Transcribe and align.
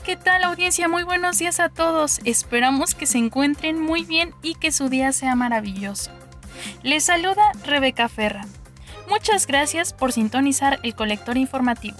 ¿Qué 0.00 0.16
tal 0.16 0.44
audiencia? 0.44 0.86
Muy 0.86 1.02
buenos 1.02 1.38
días 1.38 1.58
a 1.60 1.68
todos. 1.68 2.20
Esperamos 2.24 2.94
que 2.94 3.06
se 3.06 3.18
encuentren 3.18 3.80
muy 3.80 4.04
bien 4.04 4.32
y 4.42 4.54
que 4.54 4.70
su 4.70 4.88
día 4.88 5.12
sea 5.12 5.34
maravilloso. 5.34 6.10
Les 6.82 7.04
saluda 7.04 7.52
Rebeca 7.64 8.08
Ferra. 8.08 8.46
Muchas 9.08 9.46
gracias 9.46 9.92
por 9.92 10.12
sintonizar 10.12 10.78
el 10.82 10.94
colector 10.94 11.36
informativo. 11.36 11.96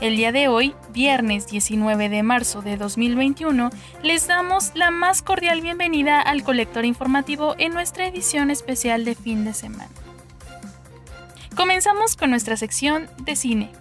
El 0.00 0.16
día 0.16 0.30
de 0.30 0.46
hoy, 0.46 0.74
viernes 0.92 1.48
19 1.48 2.08
de 2.08 2.22
marzo 2.22 2.62
de 2.62 2.76
2021, 2.76 3.70
les 4.02 4.28
damos 4.28 4.70
la 4.74 4.92
más 4.92 5.22
cordial 5.22 5.60
bienvenida 5.60 6.20
al 6.20 6.44
colector 6.44 6.84
informativo 6.84 7.56
en 7.58 7.72
nuestra 7.72 8.06
edición 8.06 8.50
especial 8.50 9.04
de 9.04 9.16
fin 9.16 9.44
de 9.44 9.54
semana. 9.54 9.88
Comenzamos 11.56 12.16
con 12.16 12.30
nuestra 12.30 12.56
sección 12.56 13.08
de 13.24 13.34
cine. 13.34 13.72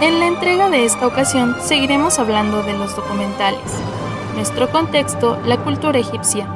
En 0.00 0.20
la 0.20 0.28
entrega 0.28 0.70
de 0.70 0.84
esta 0.84 1.08
ocasión 1.08 1.56
seguiremos 1.60 2.20
hablando 2.20 2.62
de 2.62 2.72
los 2.72 2.94
documentales. 2.94 3.60
Nuestro 4.36 4.70
contexto, 4.70 5.36
la 5.44 5.56
cultura 5.56 5.98
egipcia. 5.98 6.46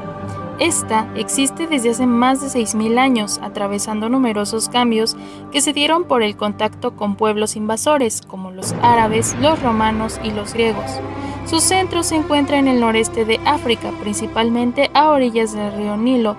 Esta 0.61 1.09
existe 1.17 1.67
desde 1.67 1.91
hace 1.91 2.07
más 2.07 2.41
de 2.41 2.61
6.000 2.61 3.01
años, 3.01 3.41
atravesando 3.43 4.09
numerosos 4.09 4.69
cambios 4.69 5.17
que 5.51 5.61
se 5.61 5.73
dieron 5.73 6.05
por 6.05 6.23
el 6.23 6.37
contacto 6.37 6.95
con 6.95 7.17
pueblos 7.17 7.57
invasores, 7.57 8.23
como 8.25 8.53
los 8.53 8.75
árabes, 8.81 9.35
los 9.41 9.61
romanos 9.61 10.21
y 10.23 10.31
los 10.31 10.55
griegos. 10.55 11.01
Su 11.45 11.59
centro 11.59 12.05
se 12.05 12.15
encuentra 12.15 12.59
en 12.59 12.69
el 12.69 12.79
noreste 12.79 13.25
de 13.25 13.41
África, 13.45 13.91
principalmente 14.01 14.89
a 14.95 15.11
orillas 15.11 15.53
del 15.53 15.73
río 15.73 15.97
Nilo, 15.97 16.37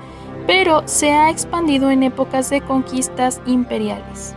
pero 0.47 0.83
se 0.85 1.11
ha 1.11 1.29
expandido 1.29 1.91
en 1.91 2.03
épocas 2.03 2.49
de 2.49 2.61
conquistas 2.61 3.41
imperiales. 3.45 4.35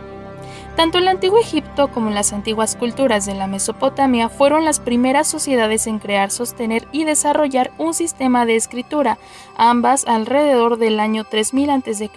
Tanto 0.75 0.99
el 0.99 1.07
antiguo 1.07 1.39
Egipto 1.39 1.66
como 1.85 2.09
las 2.09 2.33
antiguas 2.33 2.75
culturas 2.75 3.27
de 3.27 3.35
la 3.35 3.45
Mesopotamia 3.45 4.29
fueron 4.29 4.65
las 4.65 4.79
primeras 4.79 5.27
sociedades 5.27 5.85
en 5.85 5.99
crear, 5.99 6.31
sostener 6.31 6.87
y 6.91 7.03
desarrollar 7.03 7.71
un 7.77 7.93
sistema 7.93 8.47
de 8.47 8.55
escritura, 8.55 9.19
ambas 9.55 10.07
alrededor 10.07 10.77
del 10.77 10.99
año 10.99 11.23
3000 11.23 11.69
a.C. 11.69 12.09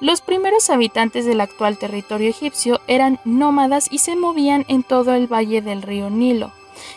Los 0.00 0.22
primeros 0.22 0.70
habitantes 0.70 1.26
del 1.26 1.42
actual 1.42 1.76
territorio 1.76 2.30
egipcio 2.30 2.80
eran 2.86 3.20
nómadas 3.26 3.88
y 3.92 3.98
se 3.98 4.16
movían 4.16 4.64
en 4.68 4.82
todo 4.82 5.14
el 5.14 5.30
valle 5.30 5.60
del 5.60 5.82
río 5.82 6.08
Nilo. 6.08 6.50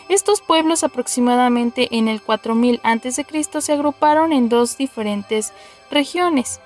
Estos 0.08 0.40
pueblos 0.40 0.82
aproximadamente 0.82 1.88
en 1.90 2.08
el 2.08 2.22
4000 2.22 2.80
a.C. 2.82 3.60
se 3.60 3.72
agruparon 3.72 4.32
en 4.32 4.48
dos 4.48 4.78
diferentes 4.78 5.52
regiones, 5.90 6.60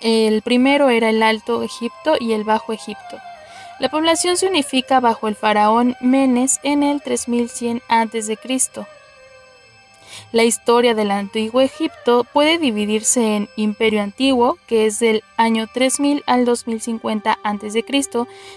el 0.00 0.40
primero 0.40 0.88
era 0.88 1.10
el 1.10 1.22
Alto 1.22 1.62
Egipto 1.62 2.14
y 2.18 2.32
el 2.32 2.42
Bajo 2.42 2.72
Egipto. 2.72 3.18
La 3.80 3.88
población 3.88 4.36
se 4.36 4.46
unifica 4.46 5.00
bajo 5.00 5.26
el 5.26 5.34
faraón 5.34 5.96
Menes 6.02 6.60
en 6.62 6.82
el 6.82 7.00
3100 7.00 7.80
a.C. 7.88 8.38
La 10.32 10.44
historia 10.44 10.94
del 10.94 11.10
Antiguo 11.10 11.62
Egipto 11.62 12.24
puede 12.30 12.58
dividirse 12.58 13.36
en 13.36 13.48
Imperio 13.56 14.02
Antiguo, 14.02 14.58
que 14.66 14.84
es 14.84 14.98
del 14.98 15.24
año 15.38 15.66
3000 15.66 16.22
al 16.26 16.44
2050 16.44 17.38
a.C., 17.42 17.84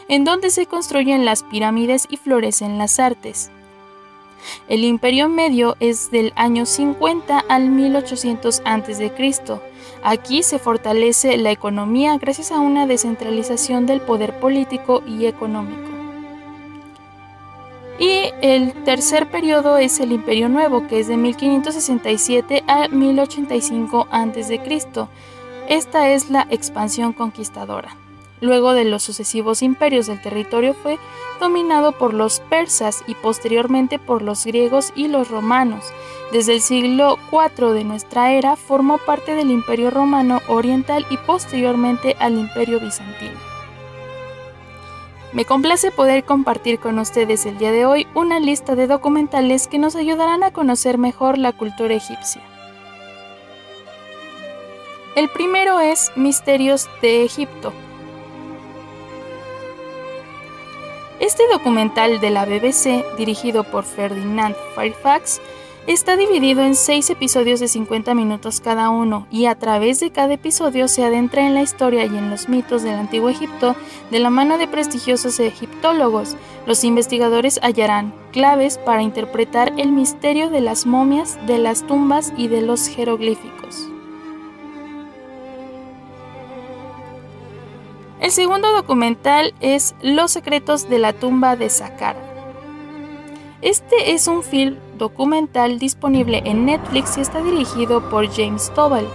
en 0.10 0.26
donde 0.26 0.50
se 0.50 0.66
construyen 0.66 1.24
las 1.24 1.44
pirámides 1.44 2.06
y 2.10 2.18
florecen 2.18 2.78
las 2.78 3.00
artes. 3.00 3.50
El 4.68 4.84
Imperio 4.84 5.30
Medio 5.30 5.78
es 5.80 6.12
del 6.12 6.34
año 6.36 6.66
50 6.66 7.46
al 7.48 7.70
1800 7.70 8.62
a.C., 8.66 9.73
Aquí 10.04 10.44
se 10.44 10.60
fortalece 10.60 11.38
la 11.38 11.52
economía 11.52 12.18
gracias 12.18 12.52
a 12.52 12.60
una 12.60 12.86
descentralización 12.86 13.86
del 13.86 14.02
poder 14.02 14.40
político 14.40 15.02
y 15.08 15.26
económico. 15.28 15.90
Y 18.00 18.32
el 18.42 18.74
tercer 18.84 19.30
periodo 19.32 19.78
es 19.78 20.00
el 20.00 20.12
Imperio 20.12 20.50
Nuevo, 20.50 20.88
que 20.88 21.00
es 21.00 21.08
de 21.08 21.16
1567 21.16 22.64
a 22.68 22.90
1085 22.90 24.08
a.C. 24.12 24.62
Esta 25.70 26.10
es 26.10 26.30
la 26.30 26.48
expansión 26.50 27.14
conquistadora 27.14 27.96
luego 28.44 28.74
de 28.74 28.86
los 28.86 29.02
sucesivos 29.02 29.64
imperios 29.64 30.08
del 30.08 30.22
territorio 30.22 30.74
fue 30.74 31.00
dominado 31.40 31.94
por 31.94 32.14
los 32.14 32.40
persas 32.42 33.04
y 33.08 33.16
posteriormente 33.16 34.00
por 34.00 34.22
los 34.22 34.46
griegos 34.46 34.92
y 34.96 35.08
los 35.08 35.30
romanos. 35.30 35.86
Desde 36.32 36.54
el 36.54 36.62
siglo 36.62 37.18
IV 37.32 37.74
de 37.74 37.84
nuestra 37.84 38.34
era 38.34 38.56
formó 38.56 38.98
parte 39.00 39.36
del 39.36 39.50
imperio 39.50 39.90
romano 39.90 40.42
oriental 40.48 41.06
y 41.10 41.18
posteriormente 41.18 42.16
al 42.20 42.38
imperio 42.38 42.80
bizantino. 42.80 43.40
Me 45.34 45.46
complace 45.46 45.90
poder 45.90 46.26
compartir 46.26 46.80
con 46.80 47.00
ustedes 47.00 47.48
el 47.48 47.58
día 47.58 47.72
de 47.72 47.88
hoy 47.88 48.06
una 48.14 48.40
lista 48.40 48.76
de 48.76 48.86
documentales 48.86 49.68
que 49.68 49.80
nos 49.80 49.96
ayudarán 49.96 50.44
a 50.44 50.52
conocer 50.52 51.00
mejor 51.00 51.40
la 51.40 51.54
cultura 51.54 51.96
egipcia. 51.96 52.42
El 55.16 55.30
primero 55.30 55.80
es 55.80 56.12
Misterios 56.16 56.88
de 57.02 57.24
Egipto, 57.24 57.74
Este 61.20 61.44
documental 61.52 62.20
de 62.20 62.32
la 62.32 62.46
BBC, 62.46 63.04
dirigido 63.18 63.64
por 63.64 63.84
Ferdinand 63.84 64.56
Fairfax, 64.76 65.42
está 65.86 66.18
dividido 66.18 66.64
en 66.64 66.76
seis 66.76 67.10
episodios 67.10 67.60
de 67.60 67.68
50 67.68 68.16
minutos 68.16 68.62
cada 68.62 68.90
uno 68.90 69.28
y 69.30 69.46
a 69.46 69.56
través 69.56 70.00
de 70.00 70.12
cada 70.12 70.34
episodio 70.34 70.88
se 70.88 71.04
adentra 71.04 71.46
en 71.46 71.54
la 71.54 71.62
historia 71.62 72.06
y 72.06 72.18
en 72.18 72.30
los 72.30 72.50
mitos 72.50 72.84
del 72.84 72.96
antiguo 72.96 73.30
Egipto 73.30 73.76
de 74.10 74.20
la 74.20 74.32
mano 74.32 74.58
de 74.58 74.68
prestigiosos 74.68 75.40
egiptólogos. 75.40 76.36
Los 76.66 76.84
investigadores 76.84 77.60
hallarán 77.62 78.14
claves 78.32 78.78
para 78.80 79.04
interpretar 79.04 79.74
el 79.78 79.92
misterio 79.92 80.50
de 80.50 80.62
las 80.62 80.86
momias, 80.86 81.38
de 81.46 81.60
las 81.60 81.86
tumbas 81.86 82.34
y 82.36 82.48
de 82.48 82.62
los 82.62 82.88
jeroglíficos. 82.88 83.93
El 88.24 88.32
segundo 88.32 88.72
documental 88.72 89.54
es 89.60 89.96
Los 90.02 90.32
secretos 90.32 90.90
de 90.90 90.98
la 90.98 91.12
tumba 91.12 91.58
de 91.58 91.70
Saqqara. 91.70 92.22
Este 93.62 94.14
es 94.14 94.30
un 94.30 94.44
film 94.44 94.78
documental 94.98 95.78
disponible 95.78 96.42
en 96.46 96.66
Netflix 96.66 97.18
y 97.18 97.20
está 97.20 97.44
dirigido 97.44 98.10
por 98.10 98.34
James 98.34 98.72
Tobal. 98.74 99.06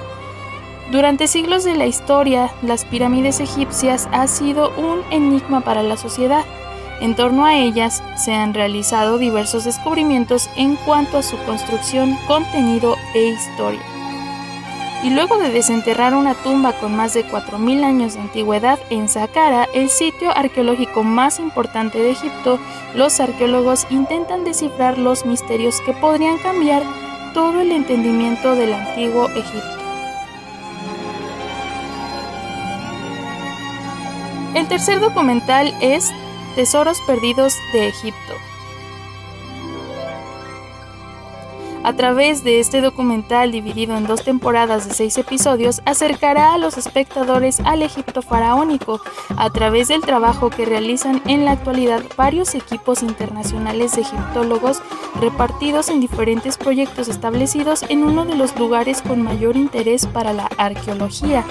Durante 0.92 1.26
siglos 1.26 1.64
de 1.64 1.74
la 1.74 1.86
historia, 1.86 2.52
las 2.60 2.84
pirámides 2.84 3.40
egipcias 3.40 4.10
han 4.12 4.28
sido 4.28 4.72
un 4.76 5.00
enigma 5.10 5.62
para 5.62 5.82
la 5.82 5.96
sociedad. 5.96 6.44
En 7.00 7.16
torno 7.16 7.46
a 7.46 7.56
ellas 7.56 8.02
se 8.22 8.34
han 8.34 8.52
realizado 8.52 9.16
diversos 9.16 9.64
descubrimientos 9.64 10.50
en 10.54 10.76
cuanto 10.76 11.16
a 11.16 11.22
su 11.22 11.38
construcción, 11.46 12.14
contenido 12.26 12.94
e 13.14 13.28
historia 13.28 13.97
y 15.02 15.10
luego 15.10 15.38
de 15.38 15.50
desenterrar 15.50 16.14
una 16.14 16.34
tumba 16.34 16.72
con 16.72 16.96
más 16.96 17.14
de 17.14 17.24
4.000 17.24 17.84
años 17.84 18.14
de 18.14 18.20
antigüedad 18.20 18.78
en 18.90 19.08
Saqqara, 19.08 19.68
el 19.72 19.90
sitio 19.90 20.36
arqueológico 20.36 21.04
más 21.04 21.38
importante 21.38 21.98
de 21.98 22.10
Egipto, 22.10 22.58
los 22.94 23.20
arqueólogos 23.20 23.86
intentan 23.90 24.44
descifrar 24.44 24.98
los 24.98 25.24
misterios 25.24 25.80
que 25.82 25.92
podrían 25.92 26.38
cambiar 26.38 26.82
todo 27.32 27.60
el 27.60 27.70
entendimiento 27.70 28.56
del 28.56 28.74
antiguo 28.74 29.28
Egipto. 29.30 29.78
El 34.54 34.66
tercer 34.66 34.98
documental 34.98 35.72
es 35.80 36.10
Tesoros 36.56 37.00
Perdidos 37.06 37.54
de 37.72 37.88
Egipto. 37.88 38.47
A 41.88 41.96
través 41.96 42.44
de 42.44 42.60
este 42.60 42.82
documental 42.82 43.50
dividido 43.50 43.96
en 43.96 44.06
dos 44.06 44.22
temporadas 44.22 44.86
de 44.86 44.92
seis 44.92 45.16
episodios, 45.16 45.80
acercará 45.86 46.52
a 46.52 46.58
los 46.58 46.76
espectadores 46.76 47.60
al 47.60 47.80
Egipto 47.80 48.20
faraónico 48.20 49.00
a 49.38 49.48
través 49.48 49.88
del 49.88 50.02
trabajo 50.02 50.50
que 50.50 50.66
realizan 50.66 51.22
en 51.26 51.46
la 51.46 51.52
actualidad 51.52 52.02
varios 52.14 52.54
equipos 52.54 53.02
internacionales 53.02 53.92
de 53.96 54.02
egiptólogos 54.02 54.82
repartidos 55.18 55.88
en 55.88 56.00
diferentes 56.00 56.58
proyectos 56.58 57.08
establecidos 57.08 57.82
en 57.88 58.04
uno 58.04 58.26
de 58.26 58.36
los 58.36 58.54
lugares 58.58 59.00
con 59.00 59.22
mayor 59.22 59.56
interés 59.56 60.06
para 60.06 60.34
la 60.34 60.50
arqueología 60.58 61.42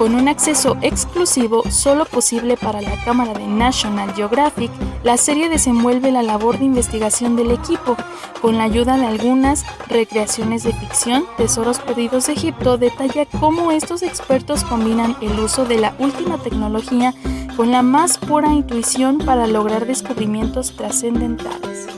con 0.00 0.14
un 0.14 0.28
acceso 0.28 0.78
exclusivo 0.80 1.62
solo 1.70 2.06
posible 2.06 2.56
para 2.56 2.80
la 2.80 2.96
cámara 3.04 3.34
de 3.34 3.46
National 3.46 4.14
Geographic, 4.14 4.70
la 5.04 5.18
serie 5.18 5.50
desenvuelve 5.50 6.10
la 6.10 6.22
labor 6.22 6.58
de 6.58 6.64
investigación 6.64 7.36
del 7.36 7.50
equipo, 7.50 7.98
con 8.40 8.56
la 8.56 8.64
ayuda 8.64 8.96
de 8.96 9.04
algunas 9.04 9.66
recreaciones 9.88 10.62
de 10.62 10.72
ficción, 10.72 11.26
Tesoros 11.36 11.80
Perdidos 11.80 12.28
de 12.28 12.32
Egipto 12.32 12.78
detalla 12.78 13.26
cómo 13.26 13.72
estos 13.72 14.02
expertos 14.02 14.64
combinan 14.64 15.18
el 15.20 15.38
uso 15.38 15.66
de 15.66 15.76
la 15.76 15.94
última 15.98 16.38
tecnología 16.38 17.12
con 17.54 17.70
la 17.70 17.82
más 17.82 18.16
pura 18.16 18.54
intuición 18.54 19.18
para 19.18 19.46
lograr 19.46 19.84
descubrimientos 19.84 20.74
trascendentales. 20.76 21.88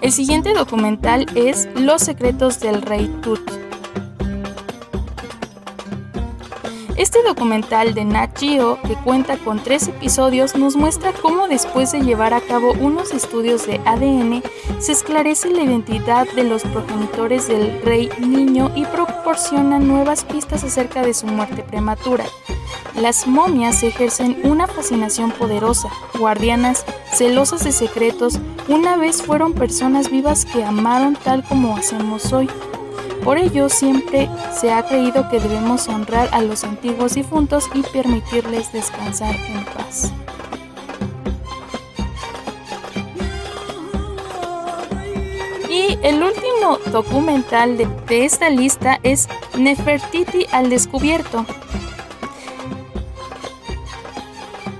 El 0.00 0.10
siguiente 0.10 0.54
documental 0.54 1.26
es 1.36 1.68
Los 1.76 2.02
secretos 2.02 2.58
del 2.58 2.82
rey 2.82 3.06
Tut. 3.22 3.61
Este 6.96 7.22
documental 7.22 7.94
de 7.94 8.04
Nat 8.04 8.38
Geo, 8.38 8.78
que 8.82 8.94
cuenta 8.96 9.38
con 9.38 9.62
tres 9.62 9.88
episodios, 9.88 10.54
nos 10.54 10.76
muestra 10.76 11.12
cómo 11.12 11.48
después 11.48 11.90
de 11.92 12.02
llevar 12.02 12.34
a 12.34 12.40
cabo 12.42 12.74
unos 12.74 13.12
estudios 13.12 13.66
de 13.66 13.80
ADN, 13.86 14.42
se 14.78 14.92
esclarece 14.92 15.50
la 15.50 15.62
identidad 15.62 16.26
de 16.34 16.44
los 16.44 16.62
progenitores 16.64 17.48
del 17.48 17.80
rey 17.82 18.10
niño 18.20 18.70
y 18.76 18.84
proporciona 18.84 19.78
nuevas 19.78 20.24
pistas 20.24 20.64
acerca 20.64 21.02
de 21.02 21.14
su 21.14 21.26
muerte 21.26 21.62
prematura. 21.62 22.24
Las 22.94 23.26
momias 23.26 23.82
ejercen 23.82 24.38
una 24.44 24.66
fascinación 24.66 25.30
poderosa, 25.30 25.88
guardianas, 26.18 26.84
celosas 27.14 27.64
de 27.64 27.72
secretos, 27.72 28.38
una 28.68 28.96
vez 28.96 29.22
fueron 29.22 29.54
personas 29.54 30.10
vivas 30.10 30.44
que 30.44 30.62
amaron 30.62 31.16
tal 31.16 31.42
como 31.42 31.74
hacemos 31.74 32.32
hoy. 32.34 32.50
Por 33.24 33.38
ello, 33.38 33.68
siempre 33.68 34.28
se 34.52 34.72
ha 34.72 34.82
creído 34.84 35.28
que 35.28 35.38
debemos 35.38 35.88
honrar 35.88 36.28
a 36.32 36.42
los 36.42 36.64
antiguos 36.64 37.14
difuntos 37.14 37.70
y 37.72 37.82
permitirles 37.82 38.72
descansar 38.72 39.34
en 39.34 39.64
paz. 39.64 40.12
Y 45.70 45.98
el 46.02 46.22
último 46.22 46.78
documental 46.90 47.78
de, 47.78 47.88
esta 48.24 48.50
lista 48.50 48.98
es 49.04 49.28
Nefertiti 49.56 50.46
al 50.50 50.68
descubierto, 50.68 51.46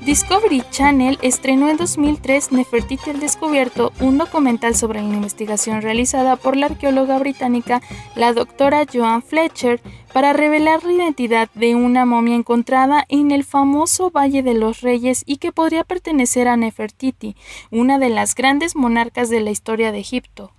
Discovery 0.04 0.64
Channel 0.72 1.16
estrenó 1.22 1.70
en 1.70 1.76
2003 1.76 2.50
Nefertiti 2.50 3.08
el 3.10 3.20
Descubierto, 3.20 3.92
un 4.00 4.18
documental 4.18 4.74
sobre 4.74 5.00
la 5.00 5.14
investigación 5.14 5.80
realizada 5.80 6.34
por 6.34 6.56
la 6.56 6.66
arqueóloga 6.66 7.20
británica 7.20 7.80
la 8.16 8.32
doctora 8.32 8.84
Joan 8.92 9.22
Fletcher 9.22 9.80
para 10.12 10.32
revelar 10.32 10.82
la 10.82 10.92
identidad 10.92 11.50
de 11.54 11.76
una 11.76 12.04
momia 12.04 12.34
encontrada 12.34 13.04
en 13.08 13.30
el 13.30 13.44
famoso 13.44 14.10
Valle 14.10 14.42
de 14.42 14.54
los 14.54 14.80
Reyes 14.80 15.22
y 15.24 15.36
que 15.36 15.52
podría 15.52 15.84
pertenecer 15.84 16.48
a 16.48 16.56
Nefertiti, 16.56 17.36
una 17.70 18.00
de 18.00 18.08
las 18.08 18.34
grandes 18.34 18.74
monarcas 18.74 19.30
de 19.30 19.38
la 19.38 19.52
historia 19.52 19.92
de 19.92 20.00
Egipto. 20.00 20.50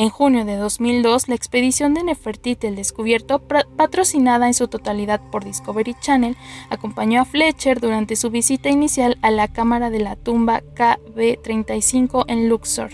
En 0.00 0.08
junio 0.08 0.46
de 0.46 0.56
2002, 0.56 1.28
la 1.28 1.34
expedición 1.34 1.92
de 1.92 2.02
Nefertiti 2.02 2.66
el 2.66 2.74
Descubierto, 2.74 3.38
patrocinada 3.76 4.46
en 4.46 4.54
su 4.54 4.66
totalidad 4.66 5.20
por 5.30 5.44
Discovery 5.44 5.94
Channel, 6.00 6.38
acompañó 6.70 7.20
a 7.20 7.26
Fletcher 7.26 7.80
durante 7.80 8.16
su 8.16 8.30
visita 8.30 8.70
inicial 8.70 9.18
a 9.20 9.30
la 9.30 9.48
cámara 9.48 9.90
de 9.90 9.98
la 9.98 10.16
tumba 10.16 10.62
KB35 10.74 12.24
en 12.28 12.48
Luxor. 12.48 12.92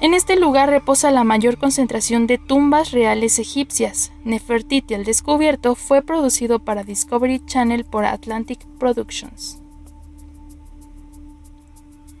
En 0.00 0.14
este 0.14 0.36
lugar 0.36 0.70
reposa 0.70 1.10
la 1.10 1.24
mayor 1.24 1.58
concentración 1.58 2.28
de 2.28 2.38
tumbas 2.38 2.92
reales 2.92 3.40
egipcias. 3.40 4.12
Nefertiti 4.22 4.94
el 4.94 5.02
Descubierto 5.02 5.74
fue 5.74 6.02
producido 6.02 6.60
para 6.60 6.84
Discovery 6.84 7.44
Channel 7.46 7.84
por 7.84 8.04
Atlantic 8.04 8.64
Productions. 8.78 9.63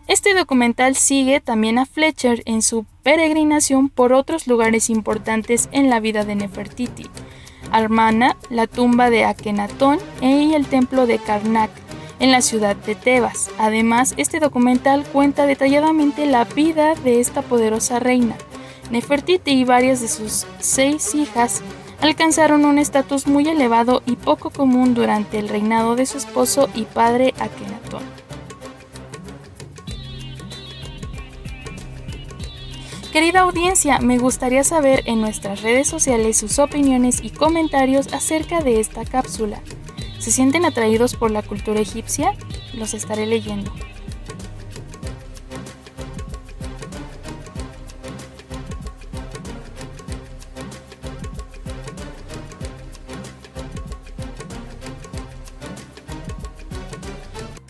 Este 0.06 0.34
documental 0.34 0.96
sigue 0.96 1.40
también 1.40 1.78
a 1.78 1.86
Fletcher 1.86 2.42
en 2.44 2.60
su 2.60 2.84
peregrinación 3.02 3.88
por 3.88 4.12
otros 4.12 4.46
lugares 4.46 4.90
importantes 4.90 5.68
en 5.72 5.88
la 5.88 5.98
vida 5.98 6.24
de 6.24 6.34
Nefertiti, 6.34 7.06
Armana, 7.70 8.36
la 8.50 8.66
tumba 8.66 9.08
de 9.08 9.24
Akenatón 9.24 9.98
y 10.20 10.52
el 10.52 10.66
templo 10.66 11.06
de 11.06 11.18
Karnak, 11.18 11.70
en 12.20 12.32
la 12.32 12.42
ciudad 12.42 12.76
de 12.76 12.94
Tebas. 12.94 13.50
Además, 13.58 14.12
este 14.18 14.40
documental 14.40 15.04
cuenta 15.04 15.46
detalladamente 15.46 16.26
la 16.26 16.44
vida 16.44 16.94
de 16.96 17.20
esta 17.20 17.40
poderosa 17.40 17.98
reina. 17.98 18.36
Nefertiti 18.90 19.52
y 19.52 19.64
varias 19.64 20.02
de 20.02 20.08
sus 20.08 20.46
seis 20.58 21.14
hijas 21.14 21.62
alcanzaron 22.02 22.66
un 22.66 22.78
estatus 22.78 23.26
muy 23.26 23.48
elevado 23.48 24.02
y 24.04 24.16
poco 24.16 24.50
común 24.50 24.92
durante 24.92 25.38
el 25.38 25.48
reinado 25.48 25.96
de 25.96 26.04
su 26.04 26.18
esposo 26.18 26.68
y 26.74 26.82
padre 26.84 27.32
Akenatón. 27.40 28.23
Querida 33.14 33.42
audiencia, 33.42 34.00
me 34.00 34.18
gustaría 34.18 34.64
saber 34.64 35.04
en 35.06 35.20
nuestras 35.20 35.62
redes 35.62 35.86
sociales 35.86 36.36
sus 36.36 36.58
opiniones 36.58 37.22
y 37.22 37.30
comentarios 37.30 38.12
acerca 38.12 38.60
de 38.60 38.80
esta 38.80 39.04
cápsula. 39.04 39.60
¿Se 40.18 40.32
sienten 40.32 40.64
atraídos 40.64 41.14
por 41.14 41.30
la 41.30 41.42
cultura 41.42 41.78
egipcia? 41.78 42.34
Los 42.72 42.92
estaré 42.92 43.26
leyendo. 43.26 43.72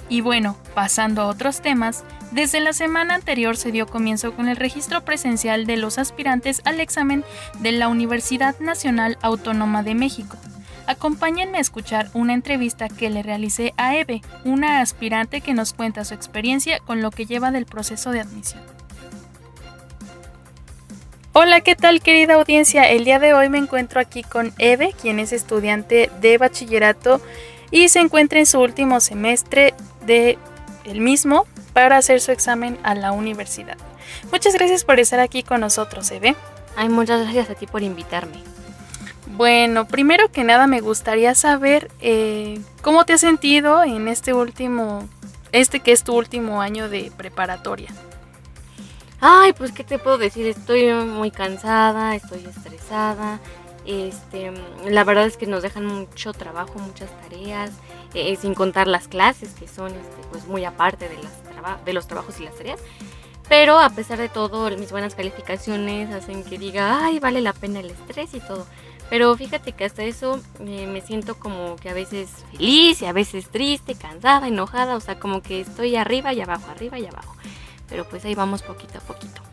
Y 0.09 0.23
bueno, 0.23 0.57
pasando 0.75 1.21
a 1.21 1.27
otros 1.27 1.61
temas, 1.61 2.03
desde 2.35 2.59
la 2.59 2.73
semana 2.73 3.15
anterior 3.15 3.57
se 3.57 3.71
dio 3.71 3.87
comienzo 3.87 4.35
con 4.35 4.49
el 4.49 4.57
registro 4.57 5.05
presencial 5.05 5.67
de 5.67 5.77
los 5.77 5.99
aspirantes 5.99 6.63
al 6.65 6.81
examen 6.81 7.25
de 7.61 7.71
la 7.71 7.87
Universidad 7.87 8.59
Nacional 8.59 9.17
Autónoma 9.23 9.85
de 9.85 9.95
México. 9.95 10.37
Acompáñenme 10.89 11.59
a 11.59 11.61
escuchar 11.61 12.11
una 12.13 12.35
entrevista 12.35 12.89
que 12.89 13.09
le 13.09 13.23
realicé 13.23 13.73
a 13.77 13.97
Eve, 13.97 14.21
una 14.45 14.81
aspirante 14.81 15.43
que 15.43 15.55
nos 15.55 15.73
cuenta 15.73 16.05
su 16.05 16.13
experiencia 16.13 16.81
con 16.81 17.03
lo 17.03 17.13
que 17.13 17.25
lleva 17.25 17.53
del 17.53 17.67
proceso 17.67 18.11
de 18.11 18.21
admisión. 18.21 18.63
Hola, 21.33 21.61
¿qué 21.61 21.77
tal 21.77 22.01
querida 22.01 22.35
audiencia? 22.35 22.91
El 22.91 23.05
día 23.05 23.21
de 23.21 23.33
hoy 23.33 23.49
me 23.49 23.59
encuentro 23.59 24.01
aquí 24.01 24.25
con 24.25 24.53
Eve, 24.59 24.93
quien 25.01 25.21
es 25.21 25.33
estudiante 25.33 26.11
de 26.21 26.37
bachillerato 26.39 27.21
y 27.71 27.89
se 27.89 28.01
encuentra 28.01 28.41
en 28.41 28.47
su 28.47 28.61
último 28.61 28.99
semestre 29.01 29.73
de 30.05 30.37
el 30.85 31.01
mismo 31.01 31.47
para 31.75 31.99
hacer 31.99 32.23
su 32.23 32.33
examen 32.33 32.79
a 32.83 32.95
la 32.95 33.13
universidad. 33.13 33.77
Muchas 34.33 34.55
gracias 34.55 34.85
por 34.85 34.99
estar 35.01 35.21
aquí 35.21 35.43
con 35.43 35.61
nosotros, 35.61 36.11
Eve. 36.11 36.35
Ay, 36.77 36.89
muchas 36.89 37.23
gracias 37.23 37.51
a 37.51 37.55
ti 37.55 37.67
por 37.67 37.83
invitarme. 37.83 38.43
Bueno, 39.37 39.87
primero 39.87 40.31
que 40.31 40.45
nada 40.45 40.67
me 40.67 40.81
gustaría 40.81 41.35
saber 41.35 41.91
eh, 42.01 42.61
cómo 42.83 43.05
te 43.05 43.15
has 43.15 43.21
sentido 43.21 43.83
en 43.83 44.07
este 44.09 44.33
último, 44.33 45.09
este 45.53 45.81
que 45.81 45.93
es 45.93 46.05
tu 46.05 46.15
último 46.15 46.63
año 46.63 46.89
de 46.89 47.13
preparatoria. 47.17 47.91
Ay, 49.21 49.53
pues 49.55 49.73
qué 49.73 49.83
te 49.85 49.99
puedo 49.99 50.19
decir, 50.19 50.47
estoy 50.47 50.93
muy 50.93 51.31
cansada, 51.31 52.15
estoy 52.15 52.45
estresada. 52.45 53.41
Este, 53.87 54.53
la 54.89 55.05
verdad 55.05 55.27
es 55.27 55.37
que 55.37 55.47
nos 55.47 55.63
dejan 55.63 55.85
mucho 55.85 56.33
trabajo, 56.33 56.79
muchas 56.79 57.11
tareas, 57.23 57.71
eh, 58.15 58.37
sin 58.37 58.55
contar 58.55 58.87
las 58.87 59.09
clases 59.09 59.51
que 59.55 59.69
son 59.69 59.89
este, 59.89 60.29
pues 60.31 60.47
muy 60.47 60.65
aparte 60.65 61.09
de, 61.09 61.17
las 61.17 61.44
de 61.85 61.93
los 61.93 62.07
trabajos 62.07 62.41
y 62.41 62.45
las 62.45 62.55
tareas. 62.57 62.81
Pero 63.49 63.79
a 63.79 63.91
pesar 63.91 64.19
de 64.19 64.29
todo, 64.29 64.71
mis 64.77 64.91
buenas 64.91 65.15
calificaciones 65.15 66.13
hacen 66.13 66.45
que 66.45 66.59
diga, 66.59 67.05
ay, 67.05 67.19
vale 67.19 67.41
la 67.41 67.53
pena 67.53 67.81
el 67.81 67.91
estrés 67.91 68.33
y 68.35 68.41
todo. 68.41 68.67
Pero 69.11 69.37
fíjate 69.37 69.73
que 69.73 69.85
hasta 69.85 70.03
eso 70.03 70.41
eh, 70.61 70.87
me 70.87 71.03
siento 71.03 71.39
como 71.39 71.77
que 71.77 71.91
a 71.91 71.95
veces 71.95 72.31
feliz 72.51 73.03
y 73.03 73.07
a 73.07 73.13
veces 73.13 73.51
triste, 73.51 73.95
cansada, 73.95 74.49
enojada, 74.49 74.97
o 74.97 75.01
sea, 75.01 75.21
como 75.21 75.43
que 75.43 75.61
estoy 75.61 75.95
arriba 75.97 76.33
y 76.33 76.41
abajo, 76.41 76.71
arriba 76.71 76.99
y 76.99 77.07
abajo. 77.07 77.35
Pero 77.89 78.09
pues 78.09 78.25
ahí 78.25 78.35
vamos 78.35 78.63
poquito 78.63 78.99
a 78.99 79.03
poquito. 79.03 79.44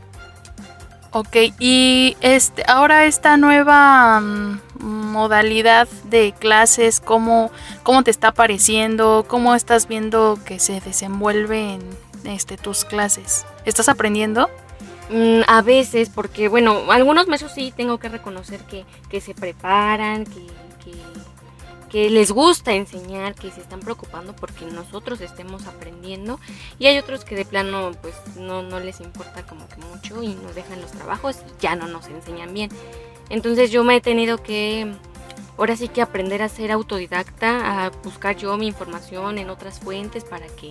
Ok, 1.13 1.35
y 1.59 2.15
este, 2.21 2.63
ahora 2.67 3.03
esta 3.03 3.35
nueva 3.35 4.21
mm, 4.21 4.59
modalidad 4.79 5.89
de 6.05 6.33
clases, 6.39 7.01
¿cómo, 7.01 7.51
¿cómo 7.83 8.03
te 8.03 8.11
está 8.11 8.31
pareciendo? 8.31 9.25
¿Cómo 9.27 9.53
estás 9.53 9.89
viendo 9.89 10.39
que 10.45 10.57
se 10.59 10.79
desenvuelve 10.79 11.73
en 11.73 11.81
este, 12.23 12.55
tus 12.55 12.85
clases? 12.85 13.45
¿Estás 13.65 13.89
aprendiendo? 13.89 14.49
Mm, 15.09 15.41
a 15.47 15.61
veces, 15.61 16.09
porque 16.09 16.47
bueno, 16.47 16.89
algunos 16.89 17.27
meses 17.27 17.51
sí 17.53 17.73
tengo 17.75 17.97
que 17.97 18.07
reconocer 18.07 18.61
que, 18.61 18.85
que 19.09 19.19
se 19.19 19.33
preparan, 19.35 20.23
que, 20.23 20.47
que, 21.91 22.09
les 22.09 22.31
gusta 22.31 22.73
enseñar, 22.73 23.35
que 23.35 23.51
se 23.51 23.61
están 23.61 23.79
preocupando 23.79 24.35
porque 24.35 24.65
nosotros 24.65 25.21
estemos 25.21 25.65
aprendiendo. 25.65 26.39
Y 26.79 26.87
hay 26.87 26.97
otros 26.97 27.25
que 27.25 27.35
de 27.35 27.45
plano 27.45 27.91
pues 28.01 28.15
no, 28.37 28.63
no 28.63 28.79
les 28.79 29.01
importa 29.01 29.45
como 29.45 29.67
mucho 29.91 30.23
y 30.23 30.35
nos 30.35 30.55
dejan 30.55 30.81
los 30.81 30.91
trabajos 30.91 31.37
y 31.37 31.61
ya 31.61 31.75
no 31.75 31.87
nos 31.87 32.07
enseñan 32.07 32.53
bien. 32.53 32.69
Entonces 33.29 33.71
yo 33.71 33.83
me 33.83 33.95
he 33.95 34.01
tenido 34.01 34.41
que, 34.41 34.93
ahora 35.57 35.75
sí 35.75 35.87
que 35.87 36.01
aprender 36.01 36.41
a 36.41 36.49
ser 36.49 36.71
autodidacta, 36.71 37.85
a 37.85 37.89
buscar 38.03 38.35
yo 38.35 38.57
mi 38.57 38.67
información 38.67 39.37
en 39.37 39.49
otras 39.49 39.79
fuentes 39.79 40.23
para 40.23 40.47
que 40.47 40.67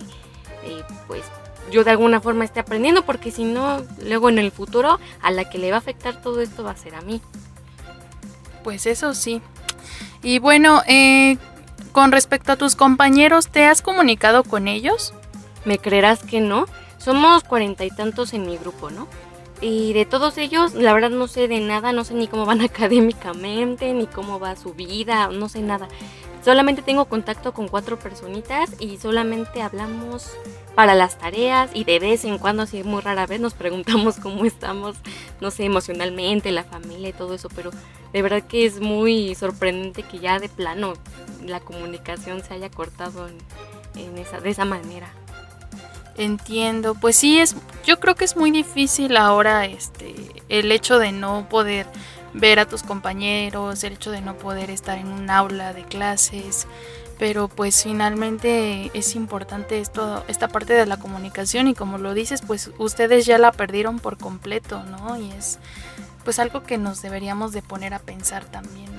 eh, 0.63 0.83
pues 1.07 1.23
yo 1.71 1.83
de 1.83 1.91
alguna 1.91 2.21
forma 2.21 2.43
esté 2.43 2.59
aprendiendo, 2.59 3.03
porque 3.03 3.31
si 3.31 3.43
no, 3.43 3.81
luego 4.03 4.29
en 4.29 4.39
el 4.39 4.51
futuro 4.51 4.99
a 5.21 5.31
la 5.31 5.49
que 5.49 5.57
le 5.57 5.69
va 5.69 5.77
a 5.77 5.79
afectar 5.79 6.21
todo 6.21 6.41
esto 6.41 6.63
va 6.63 6.71
a 6.71 6.75
ser 6.75 6.95
a 6.95 7.01
mí. 7.01 7.21
Pues 8.63 8.85
eso 8.85 9.13
sí. 9.13 9.41
Y 10.23 10.39
bueno, 10.39 10.81
eh, 10.87 11.37
con 11.91 12.11
respecto 12.11 12.51
a 12.51 12.55
tus 12.55 12.75
compañeros, 12.75 13.47
¿te 13.49 13.65
has 13.65 13.81
comunicado 13.81 14.43
con 14.43 14.67
ellos? 14.67 15.13
¿Me 15.65 15.77
creerás 15.77 16.23
que 16.23 16.41
no? 16.41 16.65
Somos 16.97 17.43
cuarenta 17.43 17.85
y 17.85 17.89
tantos 17.89 18.33
en 18.33 18.45
mi 18.45 18.57
grupo, 18.57 18.91
¿no? 18.91 19.07
Y 19.61 19.93
de 19.93 20.05
todos 20.05 20.37
ellos, 20.37 20.73
la 20.73 20.93
verdad 20.93 21.11
no 21.11 21.27
sé 21.27 21.47
de 21.47 21.59
nada, 21.59 21.93
no 21.93 22.03
sé 22.03 22.13
ni 22.13 22.27
cómo 22.27 22.45
van 22.45 22.61
académicamente, 22.61 23.93
ni 23.93 24.07
cómo 24.07 24.39
va 24.39 24.55
su 24.55 24.73
vida, 24.73 25.29
no 25.29 25.49
sé 25.49 25.61
nada. 25.61 25.87
Solamente 26.43 26.81
tengo 26.81 27.05
contacto 27.05 27.53
con 27.53 27.67
cuatro 27.67 27.99
personitas 27.99 28.71
y 28.79 28.97
solamente 28.97 29.61
hablamos 29.61 30.31
para 30.75 30.95
las 30.95 31.17
tareas 31.17 31.69
y 31.73 31.83
de 31.83 31.99
vez 31.99 32.25
en 32.25 32.37
cuando, 32.37 32.63
así 32.63 32.83
muy 32.83 33.01
rara 33.01 33.27
vez, 33.27 33.39
nos 33.39 33.53
preguntamos 33.53 34.17
cómo 34.21 34.45
estamos, 34.45 34.95
no 35.39 35.51
sé, 35.51 35.65
emocionalmente, 35.65 36.51
la 36.51 36.63
familia 36.63 37.09
y 37.09 37.13
todo 37.13 37.33
eso, 37.33 37.49
pero 37.55 37.71
de 38.13 38.21
verdad 38.21 38.43
que 38.43 38.65
es 38.65 38.79
muy 38.79 39.35
sorprendente 39.35 40.03
que 40.03 40.19
ya 40.19 40.39
de 40.39 40.49
plano 40.49 40.93
la 41.45 41.59
comunicación 41.59 42.43
se 42.43 42.53
haya 42.53 42.69
cortado 42.69 43.27
en, 43.95 44.17
esa, 44.17 44.39
de 44.39 44.49
esa 44.49 44.65
manera. 44.65 45.11
Entiendo, 46.17 46.93
pues 46.95 47.15
sí 47.15 47.39
es, 47.39 47.55
yo 47.85 47.99
creo 47.99 48.15
que 48.15 48.25
es 48.25 48.35
muy 48.35 48.51
difícil 48.51 49.15
ahora 49.15 49.65
este 49.65 50.13
el 50.49 50.71
hecho 50.73 50.99
de 50.99 51.13
no 51.13 51.47
poder 51.49 51.87
ver 52.33 52.59
a 52.59 52.67
tus 52.67 52.83
compañeros, 52.83 53.83
el 53.83 53.93
hecho 53.93 54.11
de 54.11 54.21
no 54.21 54.37
poder 54.37 54.69
estar 54.69 54.97
en 54.97 55.07
un 55.07 55.29
aula 55.29 55.73
de 55.73 55.83
clases, 55.83 56.67
pero 57.21 57.49
pues 57.49 57.83
finalmente 57.83 58.89
es 58.95 59.15
importante 59.15 59.79
esto, 59.79 60.25
esta 60.27 60.47
parte 60.47 60.73
de 60.73 60.87
la 60.87 60.97
comunicación 60.97 61.67
y 61.67 61.75
como 61.75 61.99
lo 61.99 62.15
dices, 62.15 62.41
pues 62.41 62.71
ustedes 62.79 63.27
ya 63.27 63.37
la 63.37 63.51
perdieron 63.51 63.99
por 63.99 64.17
completo, 64.17 64.81
¿no? 64.85 65.17
Y 65.17 65.29
es 65.33 65.59
pues 66.25 66.39
algo 66.39 66.63
que 66.63 66.79
nos 66.79 67.03
deberíamos 67.03 67.51
de 67.51 67.61
poner 67.61 67.93
a 67.93 67.99
pensar 67.99 68.45
también, 68.45 68.89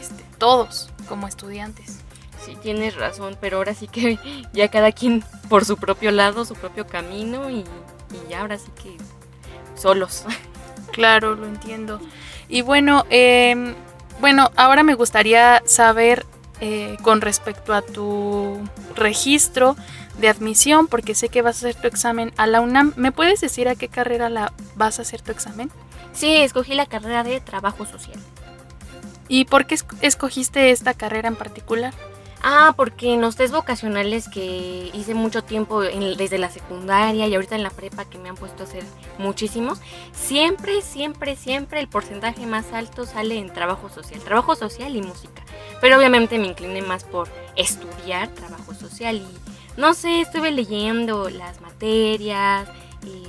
este, 0.00 0.24
todos 0.38 0.90
como 1.08 1.28
estudiantes. 1.28 2.00
Sí, 2.44 2.56
tienes 2.60 2.96
razón, 2.96 3.38
pero 3.40 3.58
ahora 3.58 3.74
sí 3.74 3.86
que 3.86 4.18
ya 4.52 4.66
cada 4.66 4.90
quien 4.90 5.22
por 5.48 5.64
su 5.64 5.76
propio 5.76 6.10
lado, 6.10 6.44
su 6.44 6.54
propio 6.56 6.84
camino 6.84 7.48
y, 7.48 7.58
y 7.60 8.28
ya 8.28 8.40
ahora 8.40 8.58
sí 8.58 8.72
que 8.82 8.96
solos. 9.80 10.24
Claro, 10.90 11.36
lo 11.36 11.46
entiendo. 11.46 12.00
Y 12.48 12.62
bueno, 12.62 13.04
eh, 13.08 13.76
bueno, 14.20 14.50
ahora 14.56 14.82
me 14.82 14.94
gustaría 14.94 15.62
saber 15.64 16.26
eh, 16.60 16.96
con 17.02 17.20
respecto 17.20 17.72
a 17.72 17.82
tu 17.82 18.60
registro 18.94 19.76
de 20.18 20.28
admisión, 20.28 20.88
porque 20.88 21.14
sé 21.14 21.28
que 21.28 21.42
vas 21.42 21.56
a 21.56 21.68
hacer 21.68 21.80
tu 21.80 21.86
examen 21.86 22.32
a 22.36 22.46
la 22.46 22.60
UNAM. 22.60 22.92
¿Me 22.96 23.12
puedes 23.12 23.40
decir 23.40 23.68
a 23.68 23.76
qué 23.76 23.88
carrera 23.88 24.28
la 24.28 24.52
vas 24.74 24.98
a 24.98 25.02
hacer 25.02 25.22
tu 25.22 25.30
examen? 25.30 25.70
Sí, 26.12 26.36
escogí 26.36 26.74
la 26.74 26.86
carrera 26.86 27.22
de 27.22 27.40
trabajo 27.40 27.86
social. 27.86 28.18
¿Y 29.28 29.44
por 29.44 29.66
qué 29.66 29.76
escogiste 30.00 30.70
esta 30.70 30.94
carrera 30.94 31.28
en 31.28 31.36
particular? 31.36 31.94
Ah, 32.42 32.72
porque 32.76 33.14
en 33.14 33.20
los 33.20 33.34
test 33.34 33.52
vocacionales 33.52 34.28
que 34.28 34.90
hice 34.94 35.14
mucho 35.14 35.42
tiempo 35.42 35.80
desde 35.80 36.38
la 36.38 36.50
secundaria 36.50 37.26
y 37.26 37.34
ahorita 37.34 37.56
en 37.56 37.64
la 37.64 37.70
prepa 37.70 38.04
que 38.04 38.18
me 38.18 38.28
han 38.28 38.36
puesto 38.36 38.62
a 38.62 38.66
hacer 38.66 38.84
muchísimos, 39.18 39.80
siempre, 40.12 40.80
siempre, 40.82 41.34
siempre 41.34 41.80
el 41.80 41.88
porcentaje 41.88 42.46
más 42.46 42.72
alto 42.72 43.06
sale 43.06 43.38
en 43.38 43.52
trabajo 43.52 43.88
social, 43.88 44.20
trabajo 44.20 44.54
social 44.54 44.94
y 44.94 45.02
música. 45.02 45.42
Pero 45.80 45.98
obviamente 45.98 46.38
me 46.38 46.46
incliné 46.46 46.80
más 46.80 47.02
por 47.02 47.28
estudiar 47.56 48.28
trabajo 48.28 48.72
social 48.72 49.16
y 49.16 49.78
no 49.78 49.94
sé, 49.94 50.20
estuve 50.20 50.50
leyendo 50.50 51.30
las 51.30 51.60
materias, 51.60 52.68
y, 53.04 53.24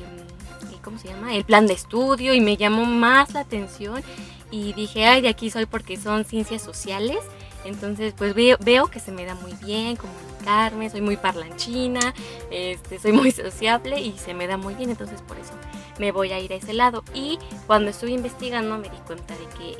¿cómo 0.83 0.97
se 0.97 1.07
llama? 1.07 1.35
El 1.35 1.45
plan 1.45 1.67
de 1.67 1.73
estudio 1.73 2.33
y 2.33 2.41
me 2.41 2.57
llamó 2.57 2.85
más 2.85 3.33
la 3.33 3.41
atención 3.41 4.03
y 4.51 4.73
dije, 4.73 5.05
ay, 5.05 5.21
de 5.21 5.29
aquí 5.29 5.51
soy 5.51 5.65
porque 5.65 5.97
son 5.97 6.25
ciencias 6.25 6.61
sociales 6.61 7.19
entonces, 7.65 8.13
pues 8.17 8.33
veo, 8.33 8.57
veo 8.59 8.87
que 8.87 8.99
se 8.99 9.11
me 9.11 9.25
da 9.25 9.35
muy 9.35 9.53
bien 9.53 9.95
comunicarme, 9.95 10.89
soy 10.89 11.01
muy 11.01 11.17
parlanchina, 11.17 12.13
este, 12.51 12.99
soy 12.99 13.11
muy 13.11 13.31
sociable 13.33 13.99
y 13.99 14.17
se 14.17 14.33
me 14.33 14.47
da 14.47 14.57
muy 14.57 14.75
bien, 14.75 14.89
entonces 14.89 15.21
por 15.21 15.37
eso 15.37 15.53
me 15.99 16.11
voy 16.11 16.31
a 16.31 16.39
ir 16.39 16.53
a 16.53 16.55
ese 16.55 16.73
lado. 16.73 17.03
Y 17.13 17.37
cuando 17.67 17.91
estuve 17.91 18.11
investigando 18.11 18.77
me 18.77 18.89
di 18.89 18.97
cuenta 19.05 19.35
de 19.35 19.45
que 19.57 19.73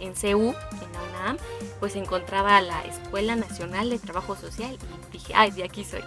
en, 0.00 0.08
en 0.08 0.16
CEU, 0.16 0.40
en 0.50 0.92
la 0.92 1.02
UNAM, 1.10 1.38
pues 1.80 1.96
encontraba 1.96 2.60
la 2.60 2.82
Escuela 2.82 3.36
Nacional 3.36 3.90
de 3.90 3.98
Trabajo 3.98 4.36
Social 4.36 4.76
y 5.08 5.12
dije, 5.12 5.32
ay, 5.34 5.50
de 5.50 5.64
aquí 5.64 5.84
soy. 5.84 6.02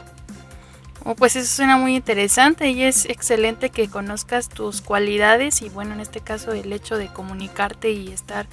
Oh, 1.10 1.16
pues 1.16 1.38
eso 1.38 1.56
suena 1.56 1.78
muy 1.78 1.96
interesante 1.96 2.70
y 2.70 2.84
es 2.84 3.06
excelente 3.06 3.70
que 3.70 3.88
conozcas 3.88 4.50
tus 4.50 4.82
cualidades 4.82 5.62
y 5.62 5.70
bueno, 5.70 5.94
en 5.94 6.02
este 6.02 6.20
caso 6.20 6.52
el 6.52 6.74
hecho 6.74 6.98
de 6.98 7.08
comunicarte 7.08 7.92
y 7.92 8.10
estar 8.10 8.46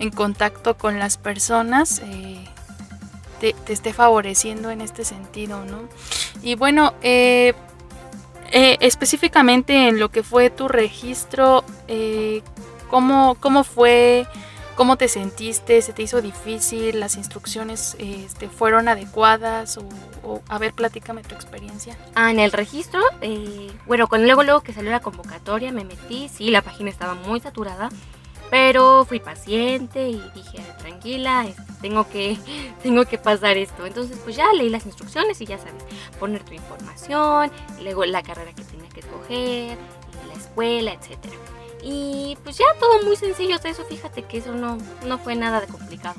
en 0.00 0.10
contacto 0.10 0.76
con 0.76 0.98
las 0.98 1.16
personas 1.16 2.02
eh, 2.04 2.44
te, 3.40 3.54
esté 3.68 3.92
favoreciendo 3.92 4.72
en 4.72 4.80
este 4.80 5.04
sentido, 5.04 5.64
¿no? 5.64 5.88
Y 6.42 6.56
bueno, 6.56 6.92
eh, 7.02 7.54
eh, 8.50 8.78
específicamente 8.80 9.86
en 9.86 10.00
lo 10.00 10.10
que 10.10 10.24
fue 10.24 10.50
tu 10.50 10.66
registro, 10.66 11.64
¿cómo, 12.90 13.36
¿cómo 13.36 13.62
fue? 13.62 14.26
¿Cómo 14.74 14.96
te 14.96 15.08
sentiste? 15.08 15.82
¿Se 15.82 15.92
te 15.92 16.02
hizo 16.02 16.22
difícil? 16.22 16.98
¿Las 16.98 17.16
instrucciones 17.16 17.94
este, 17.98 18.48
fueron 18.48 18.88
adecuadas? 18.88 19.78
O, 20.22 20.40
a 20.48 20.58
ver, 20.58 20.72
platícame 20.72 21.22
tu 21.22 21.34
experiencia. 21.34 21.96
Ah, 22.14 22.30
en 22.30 22.38
el 22.38 22.52
registro, 22.52 23.00
bueno, 23.86 24.08
cuando 24.08 24.26
luego, 24.26 24.42
luego 24.42 24.60
que 24.62 24.72
salió 24.72 24.90
la 24.90 25.00
convocatoria 25.00 25.72
me 25.72 25.84
metí, 25.84 26.28
sí, 26.28 26.50
la 26.50 26.62
página 26.62 26.88
estaba 26.88 27.14
muy 27.14 27.40
saturada, 27.40 27.90
pero 28.50 29.04
fui 29.04 29.20
paciente 29.20 30.08
y 30.08 30.22
dije, 30.34 30.62
tranquila, 30.78 31.46
tengo 31.82 32.08
que, 32.08 32.38
tengo 32.82 33.04
que 33.04 33.18
pasar 33.18 33.58
esto. 33.58 33.84
Entonces, 33.84 34.18
pues 34.24 34.36
ya 34.36 34.52
leí 34.54 34.70
las 34.70 34.86
instrucciones 34.86 35.40
y 35.42 35.46
ya 35.46 35.58
sabes, 35.58 35.84
poner 36.18 36.44
tu 36.44 36.54
información, 36.54 37.50
luego 37.82 38.06
la 38.06 38.22
carrera 38.22 38.52
que 38.54 38.64
tenía 38.64 38.88
que 38.88 39.00
escoger, 39.00 39.76
la 40.28 40.34
escuela, 40.34 40.92
etcétera. 40.94 41.36
Y 41.82 42.38
pues 42.44 42.58
ya 42.58 42.64
todo 42.78 43.02
muy 43.02 43.16
sencillo, 43.16 43.56
eso 43.62 43.84
fíjate 43.84 44.22
que 44.22 44.38
eso 44.38 44.54
no, 44.54 44.78
no 45.06 45.18
fue 45.18 45.34
nada 45.34 45.60
de 45.60 45.66
complicado. 45.66 46.14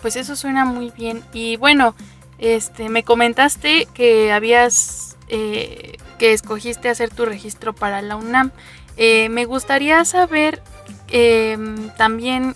Pues 0.00 0.16
eso 0.16 0.36
suena 0.36 0.64
muy 0.64 0.90
bien. 0.90 1.24
Y 1.32 1.56
bueno, 1.56 1.94
este, 2.38 2.88
me 2.88 3.04
comentaste 3.04 3.86
que 3.94 4.32
habías, 4.32 5.16
eh, 5.28 5.96
que 6.18 6.32
escogiste 6.32 6.90
hacer 6.90 7.08
tu 7.10 7.24
registro 7.24 7.72
para 7.72 8.02
la 8.02 8.16
UNAM. 8.16 8.52
Eh, 8.96 9.28
me 9.30 9.46
gustaría 9.46 10.04
saber 10.04 10.62
Em, 11.08 11.90
también, 11.90 12.54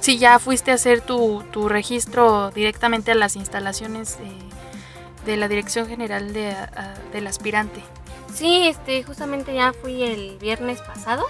si 0.00 0.18
ya 0.18 0.38
fuiste 0.38 0.70
a 0.70 0.74
hacer 0.74 1.00
tu, 1.00 1.42
registro 1.68 2.50
directamente 2.50 3.12
a 3.12 3.14
las 3.14 3.36
instalaciones 3.36 4.18
de, 5.24 5.36
la 5.36 5.48
Dirección 5.48 5.86
General 5.86 6.32
de, 6.32 6.54
del 7.12 7.26
aspirante. 7.26 7.82
Sí, 8.38 8.68
este, 8.68 9.02
justamente 9.02 9.52
ya 9.52 9.72
fui 9.72 10.04
el 10.04 10.38
viernes 10.38 10.80
pasado 10.80 11.26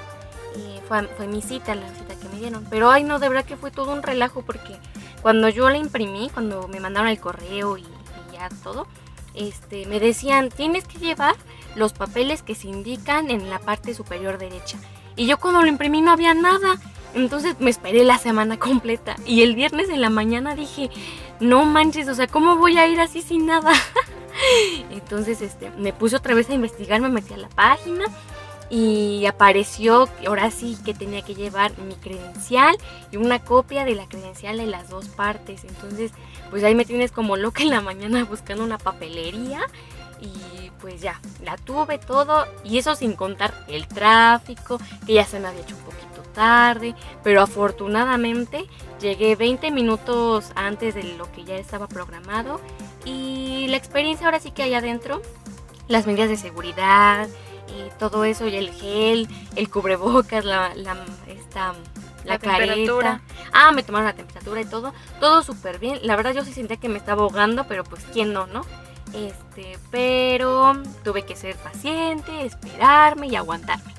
y 0.54 0.78
fue, 0.86 1.04
fue 1.16 1.26
mi 1.26 1.40
cita, 1.40 1.74
la 1.74 1.88
cita 1.94 2.14
que 2.20 2.28
me 2.28 2.38
dieron. 2.38 2.66
Pero 2.68 2.90
ay 2.90 3.02
no, 3.02 3.18
de 3.18 3.30
verdad 3.30 3.46
que 3.46 3.56
fue 3.56 3.70
todo 3.70 3.94
un 3.94 4.02
relajo 4.02 4.42
porque 4.42 4.76
cuando 5.22 5.48
yo 5.48 5.70
la 5.70 5.78
imprimí, 5.78 6.28
cuando 6.28 6.68
me 6.68 6.80
mandaron 6.80 7.08
el 7.08 7.18
correo 7.18 7.78
y, 7.78 7.86
ya 8.30 8.50
todo, 8.62 8.86
este, 9.32 9.86
me 9.86 10.00
decían, 10.00 10.50
tienes 10.50 10.84
que 10.84 10.98
llevar 10.98 11.34
los 11.76 11.94
papeles 11.94 12.42
que 12.42 12.54
se 12.54 12.68
indican 12.68 13.30
en 13.30 13.48
la 13.48 13.58
parte 13.58 13.94
superior 13.94 14.36
derecha. 14.36 14.76
Y 15.16 15.26
yo 15.26 15.38
cuando 15.38 15.62
lo 15.62 15.66
imprimí 15.68 16.02
no 16.02 16.10
había 16.10 16.34
nada. 16.34 16.78
Entonces 17.14 17.58
me 17.58 17.70
esperé 17.70 18.04
la 18.04 18.18
semana 18.18 18.58
completa. 18.58 19.16
Y 19.24 19.40
el 19.44 19.54
viernes 19.54 19.88
en 19.88 20.02
la 20.02 20.10
mañana 20.10 20.54
dije, 20.54 20.90
no 21.40 21.64
manches, 21.64 22.06
o 22.06 22.14
sea, 22.14 22.26
¿cómo 22.26 22.56
voy 22.56 22.76
a 22.76 22.86
ir 22.86 23.00
así 23.00 23.22
sin 23.22 23.46
nada? 23.46 23.72
Entonces 24.90 25.42
este, 25.42 25.70
me 25.72 25.92
puse 25.92 26.16
otra 26.16 26.34
vez 26.34 26.50
a 26.50 26.54
investigar, 26.54 27.00
me 27.00 27.08
metí 27.08 27.34
a 27.34 27.38
la 27.38 27.48
página 27.48 28.04
y 28.70 29.24
apareció 29.26 30.08
ahora 30.26 30.50
sí 30.50 30.76
que 30.84 30.92
tenía 30.92 31.22
que 31.22 31.34
llevar 31.34 31.76
mi 31.78 31.94
credencial 31.94 32.76
y 33.10 33.16
una 33.16 33.38
copia 33.38 33.84
de 33.84 33.94
la 33.94 34.06
credencial 34.08 34.58
de 34.58 34.66
las 34.66 34.90
dos 34.90 35.08
partes. 35.08 35.64
Entonces, 35.64 36.12
pues 36.50 36.64
ahí 36.64 36.74
me 36.74 36.84
tienes 36.84 37.12
como 37.12 37.36
loca 37.36 37.62
en 37.62 37.70
la 37.70 37.80
mañana 37.80 38.24
buscando 38.24 38.64
una 38.64 38.78
papelería 38.78 39.60
y 40.20 40.70
pues 40.80 41.00
ya, 41.00 41.20
la 41.42 41.56
tuve 41.56 41.98
todo 41.98 42.46
y 42.64 42.78
eso 42.78 42.94
sin 42.94 43.14
contar 43.14 43.54
el 43.68 43.88
tráfico, 43.88 44.78
que 45.06 45.14
ya 45.14 45.24
se 45.24 45.40
me 45.40 45.48
había 45.48 45.62
hecho 45.62 45.76
un 45.76 45.82
poquito 45.82 46.22
tarde, 46.34 46.94
pero 47.24 47.42
afortunadamente 47.42 48.66
llegué 49.00 49.34
20 49.34 49.70
minutos 49.70 50.52
antes 50.54 50.94
de 50.94 51.02
lo 51.02 51.30
que 51.32 51.44
ya 51.44 51.56
estaba 51.56 51.88
programado 51.88 52.60
y 53.08 53.66
la 53.68 53.76
experiencia 53.76 54.26
ahora 54.26 54.40
sí 54.40 54.50
que 54.50 54.62
hay 54.62 54.74
adentro, 54.74 55.22
las 55.88 56.06
medidas 56.06 56.28
de 56.28 56.36
seguridad 56.36 57.28
y 57.68 57.90
todo 57.98 58.24
eso 58.24 58.46
y 58.46 58.56
el 58.56 58.70
gel, 58.70 59.28
el 59.56 59.70
cubrebocas, 59.70 60.44
la, 60.44 60.74
la 60.74 60.96
esta 61.26 61.74
la, 62.24 62.38
careta. 62.38 63.20
Ah, 63.52 63.72
me 63.72 63.82
tomaron 63.82 64.06
la 64.06 64.14
temperatura 64.14 64.60
y 64.60 64.64
todo. 64.64 64.92
Todo 65.20 65.42
súper 65.42 65.78
bien. 65.78 65.98
La 66.02 66.16
verdad 66.16 66.34
yo 66.34 66.44
sí 66.44 66.52
sentía 66.52 66.76
que 66.76 66.88
me 66.88 66.98
estaba 66.98 67.22
ahogando, 67.22 67.64
pero 67.66 67.84
pues 67.84 68.04
quién 68.12 68.32
no, 68.32 68.46
¿no? 68.46 68.62
Este, 69.14 69.78
pero 69.90 70.74
tuve 71.02 71.22
que 71.22 71.34
ser 71.34 71.56
paciente, 71.56 72.44
esperarme 72.44 73.28
y 73.28 73.36
aguantarme. 73.36 73.94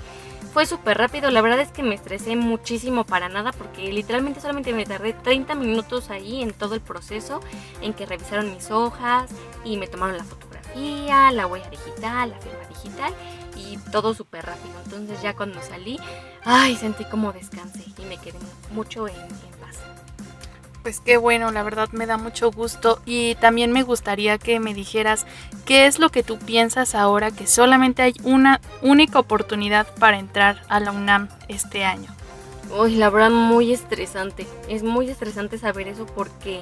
Fue 0.54 0.66
súper 0.66 0.98
rápido, 0.98 1.30
la 1.30 1.42
verdad 1.42 1.60
es 1.60 1.72
que 1.72 1.84
me 1.84 1.94
estresé 1.94 2.36
muchísimo 2.36 3.06
para 3.06 3.30
nada 3.30 3.52
porque 3.52 3.94
literalmente 3.94 4.42
solamente 4.42 4.74
me 4.74 4.86
tardé 4.86 5.14
30 5.14 5.54
minutos 5.54 6.10
ahí 6.10 6.42
en 6.42 6.54
todo 6.54 6.74
el 6.74 6.82
proceso 6.82 7.40
en 7.82 7.94
que 7.94 8.08
revisaron 8.08 8.52
mis 8.52 8.72
hojas 8.72 9.30
y 9.64 9.78
me 9.78 9.88
tomaron 9.88 10.18
la 10.18 10.24
fotografía, 10.24 11.32
la 11.32 11.46
huella 11.46 11.70
digital, 11.70 12.32
la 12.32 12.38
firma 12.40 12.68
digital 12.68 13.14
y 13.56 13.78
todo 13.92 14.16
súper 14.16 14.46
rápido. 14.48 14.74
Entonces 14.86 15.22
ya 15.22 15.36
cuando 15.36 15.62
salí, 15.62 16.00
ay, 16.44 16.76
sentí 16.76 17.06
como 17.06 17.32
descansé 17.32 17.86
y 17.98 18.06
me 18.06 18.18
quedé 18.18 18.40
mucho 18.72 19.08
en, 19.08 19.16
paz. 19.16 19.59
Pues 20.84 21.02
qué 21.02 21.18
bueno, 21.18 21.52
la 21.52 21.62
verdad 21.62 21.90
me 21.92 22.06
da 22.06 22.18
mucho 22.18 22.52
gusto 22.52 23.02
y 23.06 23.36
también 23.36 23.72
me 23.72 23.84
gustaría 23.84 24.38
que 24.38 24.60
me 24.60 24.74
dijeras 24.74 25.26
qué 25.66 25.86
es 25.86 26.00
lo 26.00 26.10
que 26.10 26.24
tú 26.24 26.40
piensas 26.40 26.96
ahora 26.96 27.32
que 27.32 27.48
solamente 27.48 28.02
hay 28.02 28.14
una 28.24 28.62
única 28.82 29.20
oportunidad 29.20 29.94
para 29.96 30.18
entrar 30.18 30.62
a 30.70 30.80
la 30.80 30.92
UNAM 30.92 31.28
este 31.50 31.84
año. 31.84 32.16
Uy, 32.72 32.96
la 32.96 33.10
verdad 33.10 33.32
muy 33.32 33.74
estresante. 33.74 34.48
Es 34.70 34.84
muy 34.84 35.10
estresante 35.10 35.58
saber 35.58 35.90
eso 35.90 36.06
porque 36.06 36.62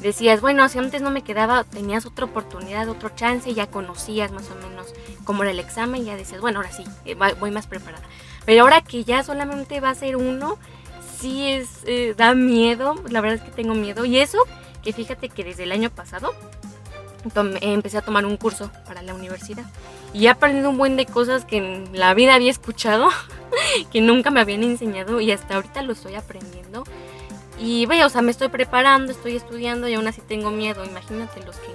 decías, 0.00 0.40
bueno, 0.40 0.68
si 0.68 0.78
antes 0.78 1.02
no 1.02 1.10
me 1.10 1.22
quedaba, 1.22 1.64
tenías 1.64 2.06
otra 2.06 2.26
oportunidad, 2.26 2.88
otro 2.88 3.08
chance, 3.10 3.52
ya 3.52 3.66
conocías 3.66 4.30
más 4.30 4.48
o 4.50 4.54
menos 4.68 4.94
cómo 5.24 5.42
era 5.42 5.50
el 5.50 5.58
examen, 5.58 6.04
ya 6.04 6.14
decías, 6.14 6.40
bueno, 6.40 6.60
ahora 6.60 6.70
sí, 6.70 6.84
eh, 7.04 7.16
voy 7.40 7.50
más 7.50 7.66
preparada. 7.66 8.04
Pero 8.44 8.62
ahora 8.62 8.82
que 8.82 9.02
ya 9.02 9.24
solamente 9.24 9.80
va 9.80 9.90
a 9.90 9.94
ser 9.94 10.16
uno, 10.16 10.58
sí 11.18 11.48
es, 11.48 11.68
eh, 11.84 12.14
da 12.16 12.34
miedo, 12.34 12.94
la 13.08 13.20
verdad 13.20 13.38
es 13.38 13.44
que 13.44 13.50
tengo 13.50 13.74
miedo. 13.74 14.04
Y 14.04 14.18
eso, 14.18 14.38
que 14.82 14.92
fíjate 14.92 15.28
que 15.28 15.44
desde 15.44 15.64
el 15.64 15.72
año 15.72 15.90
pasado 15.90 16.34
empecé 17.60 17.98
a 17.98 18.02
tomar 18.02 18.24
un 18.24 18.36
curso 18.36 18.70
para 18.86 19.02
la 19.02 19.14
universidad. 19.14 19.64
Y 20.12 20.26
he 20.26 20.28
aprendido 20.28 20.70
un 20.70 20.78
buen 20.78 20.96
de 20.96 21.06
cosas 21.06 21.44
que 21.44 21.56
en 21.58 21.98
la 21.98 22.14
vida 22.14 22.34
había 22.34 22.50
escuchado, 22.50 23.08
que 23.92 24.00
nunca 24.00 24.30
me 24.30 24.40
habían 24.40 24.62
enseñado 24.62 25.20
y 25.20 25.32
hasta 25.32 25.56
ahorita 25.56 25.82
lo 25.82 25.92
estoy 25.92 26.14
aprendiendo. 26.14 26.84
Y 27.58 27.86
vaya, 27.86 28.06
o 28.06 28.10
sea, 28.10 28.22
me 28.22 28.30
estoy 28.30 28.48
preparando, 28.48 29.12
estoy 29.12 29.34
estudiando 29.36 29.88
y 29.88 29.94
aún 29.94 30.06
así 30.06 30.20
tengo 30.20 30.50
miedo. 30.50 30.84
Imagínate 30.84 31.42
los 31.44 31.56
que 31.56 31.72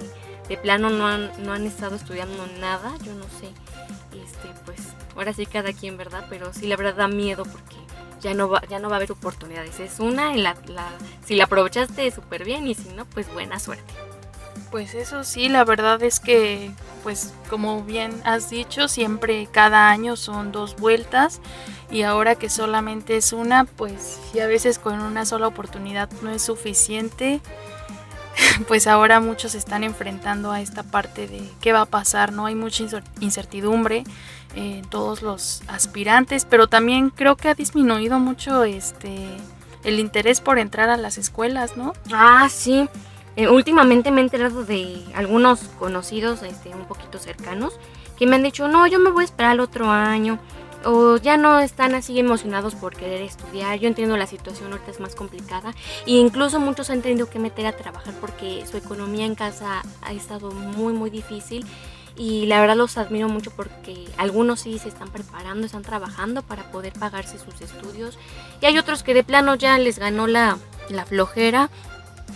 de 0.48 0.56
plano 0.56 0.90
no 0.90 1.06
han, 1.08 1.30
no 1.44 1.52
han 1.52 1.66
estado 1.66 1.96
estudiando 1.96 2.46
nada, 2.60 2.92
yo 3.04 3.12
no 3.14 3.24
sé. 3.24 3.48
Este, 4.16 4.48
pues 4.64 4.80
ahora 5.16 5.32
sí 5.32 5.46
cada 5.46 5.72
quien, 5.72 5.96
¿verdad? 5.96 6.26
Pero 6.30 6.52
sí 6.52 6.66
la 6.66 6.76
verdad 6.76 6.94
da 6.94 7.08
miedo 7.08 7.44
porque 7.44 7.81
ya 8.22 8.34
no 8.34 8.48
va, 8.48 8.62
ya 8.68 8.78
no 8.78 8.88
va 8.88 8.96
a 8.96 8.98
haber 8.98 9.12
oportunidades. 9.12 9.80
Es 9.80 10.00
una, 10.00 10.34
la, 10.34 10.56
la, 10.66 10.88
si 11.26 11.34
la 11.34 11.44
aprovechaste 11.44 12.10
súper 12.10 12.44
bien 12.44 12.66
y 12.66 12.74
si 12.74 12.88
no, 12.90 13.04
pues 13.04 13.30
buena 13.32 13.58
suerte. 13.58 13.92
Pues 14.70 14.94
eso 14.94 15.22
sí, 15.24 15.50
la 15.50 15.64
verdad 15.64 16.02
es 16.02 16.18
que, 16.18 16.70
pues 17.02 17.34
como 17.50 17.82
bien 17.82 18.22
has 18.24 18.48
dicho, 18.48 18.88
siempre 18.88 19.46
cada 19.52 19.90
año 19.90 20.16
son 20.16 20.50
dos 20.50 20.76
vueltas 20.76 21.42
y 21.90 22.02
ahora 22.02 22.36
que 22.36 22.48
solamente 22.48 23.16
es 23.16 23.34
una, 23.34 23.64
pues 23.64 24.18
si 24.32 24.40
a 24.40 24.46
veces 24.46 24.78
con 24.78 25.02
una 25.02 25.26
sola 25.26 25.46
oportunidad 25.46 26.10
no 26.22 26.30
es 26.30 26.42
suficiente, 26.42 27.42
pues 28.68 28.86
ahora 28.86 29.20
muchos 29.20 29.54
están 29.54 29.84
enfrentando 29.84 30.52
a 30.52 30.60
esta 30.60 30.82
parte 30.82 31.26
de 31.26 31.42
qué 31.60 31.72
va 31.72 31.82
a 31.82 31.86
pasar, 31.86 32.32
¿no? 32.32 32.46
Hay 32.46 32.54
mucha 32.54 32.84
incertidumbre 33.20 34.04
en 34.54 34.82
todos 34.84 35.22
los 35.22 35.62
aspirantes, 35.68 36.44
pero 36.44 36.66
también 36.66 37.10
creo 37.10 37.36
que 37.36 37.48
ha 37.48 37.54
disminuido 37.54 38.18
mucho 38.18 38.64
este 38.64 39.28
el 39.84 39.98
interés 39.98 40.40
por 40.40 40.58
entrar 40.58 40.90
a 40.90 40.96
las 40.96 41.18
escuelas, 41.18 41.76
¿no? 41.76 41.92
Ah, 42.12 42.48
sí. 42.48 42.88
Eh, 43.34 43.48
últimamente 43.48 44.10
me 44.10 44.20
he 44.20 44.24
enterado 44.24 44.64
de 44.64 45.02
algunos 45.14 45.60
conocidos, 45.78 46.42
este, 46.42 46.68
un 46.68 46.84
poquito 46.84 47.18
cercanos, 47.18 47.72
que 48.18 48.26
me 48.26 48.36
han 48.36 48.42
dicho, 48.42 48.68
no, 48.68 48.86
yo 48.86 48.98
me 48.98 49.10
voy 49.10 49.22
a 49.22 49.24
esperar 49.24 49.54
el 49.54 49.60
otro 49.60 49.90
año, 49.90 50.38
o 50.84 51.16
ya 51.16 51.36
no 51.36 51.60
están 51.60 51.94
así 51.94 52.18
emocionados 52.18 52.74
por 52.74 52.96
querer 52.96 53.22
estudiar. 53.22 53.78
Yo 53.78 53.88
entiendo 53.88 54.16
la 54.16 54.26
situación 54.26 54.72
ahorita 54.72 54.90
es 54.90 55.00
más 55.00 55.14
complicada 55.14 55.74
e 56.06 56.12
incluso 56.12 56.60
muchos 56.60 56.90
han 56.90 57.02
tenido 57.02 57.28
que 57.28 57.38
meter 57.38 57.66
a 57.66 57.72
trabajar 57.72 58.14
porque 58.20 58.64
su 58.70 58.76
economía 58.76 59.26
en 59.26 59.34
casa 59.34 59.82
ha 60.02 60.12
estado 60.12 60.50
muy 60.50 60.92
muy 60.92 61.10
difícil 61.10 61.66
y 62.16 62.46
la 62.46 62.60
verdad 62.60 62.76
los 62.76 62.98
admiro 62.98 63.28
mucho 63.28 63.50
porque 63.50 64.04
algunos 64.18 64.60
sí 64.60 64.78
se 64.78 64.88
están 64.88 65.10
preparando, 65.10 65.66
están 65.66 65.82
trabajando 65.82 66.42
para 66.42 66.70
poder 66.70 66.92
pagarse 66.92 67.38
sus 67.38 67.60
estudios 67.60 68.18
y 68.60 68.66
hay 68.66 68.78
otros 68.78 69.02
que 69.02 69.14
de 69.14 69.24
plano 69.24 69.54
ya 69.54 69.78
les 69.78 69.98
ganó 69.98 70.26
la, 70.26 70.58
la 70.88 71.06
flojera 71.06 71.70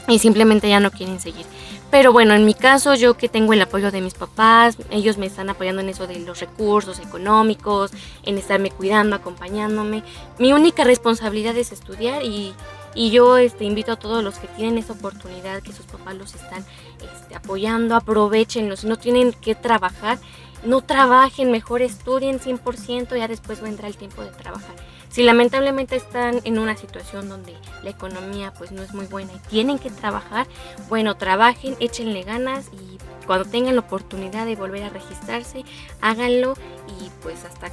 y 0.09 0.19
simplemente 0.19 0.69
ya 0.69 0.81
no 0.81 0.91
quieren 0.91 1.21
seguir. 1.21 1.47
Pero 1.91 2.13
bueno, 2.13 2.35
en 2.35 2.45
mi 2.45 2.55
caso 2.55 2.95
yo 2.95 3.15
que 3.15 3.29
tengo 3.29 3.53
el 3.53 3.63
apoyo 3.63 3.91
de 3.91 4.01
mis 4.01 4.15
papás, 4.15 4.77
ellos 4.91 5.19
me 5.19 5.27
están 5.27 5.49
apoyando 5.49 5.81
en 5.81 5.89
eso 5.89 6.07
de 6.07 6.19
los 6.19 6.41
recursos 6.41 6.99
económicos, 6.99 7.93
en 8.25 8.39
estarme 8.39 8.71
cuidando, 8.71 9.17
acompañándome. 9.17 10.03
Mi 10.39 10.53
única 10.53 10.85
responsabilidad 10.85 11.57
es 11.57 11.73
estudiar 11.73 12.25
y, 12.25 12.55
y 12.95 13.11
yo 13.11 13.37
este, 13.37 13.65
invito 13.65 13.93
a 13.93 13.97
todos 13.97 14.25
los 14.25 14.39
que 14.39 14.49
tienen 14.49 14.79
esa 14.79 14.95
oportunidad, 14.95 15.63
que 15.63 15.73
sus 15.73 15.87
papás 15.87 16.17
los 16.17 16.35
están 16.35 16.65
este, 17.01 17.37
apoyando, 17.37 17.95
aprovechenlo. 17.95 18.77
Si 18.77 18.89
no 18.89 18.97
tienen 18.97 19.33
que 19.33 19.55
trabajar, 19.55 20.19
no 20.65 20.81
trabajen, 20.81 21.53
mejor 21.53 21.83
estudien 21.83 22.41
100%, 22.41 23.17
ya 23.17 23.29
después 23.29 23.61
vendrá 23.61 23.87
el 23.87 23.97
tiempo 23.97 24.23
de 24.23 24.31
trabajar. 24.31 24.75
Si 25.17 25.23
lamentablemente 25.23 25.97
están 25.97 26.43
en 26.45 26.59
una 26.59 26.77
situación 26.77 27.31
donde 27.31 27.55
la 27.83 27.89
economía 27.89 28.53
pues 28.53 28.71
no 28.71 28.83
es 28.83 28.93
muy 28.93 29.07
buena 29.07 29.33
y 29.33 29.39
tienen 29.49 29.79
que 29.79 29.89
trabajar, 29.89 30.47
bueno, 30.91 31.17
trabajen, 31.17 31.75
échenle 31.81 32.23
ganas 32.23 32.69
y 32.75 32.99
cuando 33.27 33.49
tengan 33.49 33.77
la 33.77 33.81
oportunidad 33.81 34.45
de 34.45 34.57
volver 34.57 34.83
a 34.83 34.91
registrarse, 34.91 35.65
háganlo 36.03 36.53
y 37.01 37.09
pues 37.23 37.47
hasta 37.47 37.71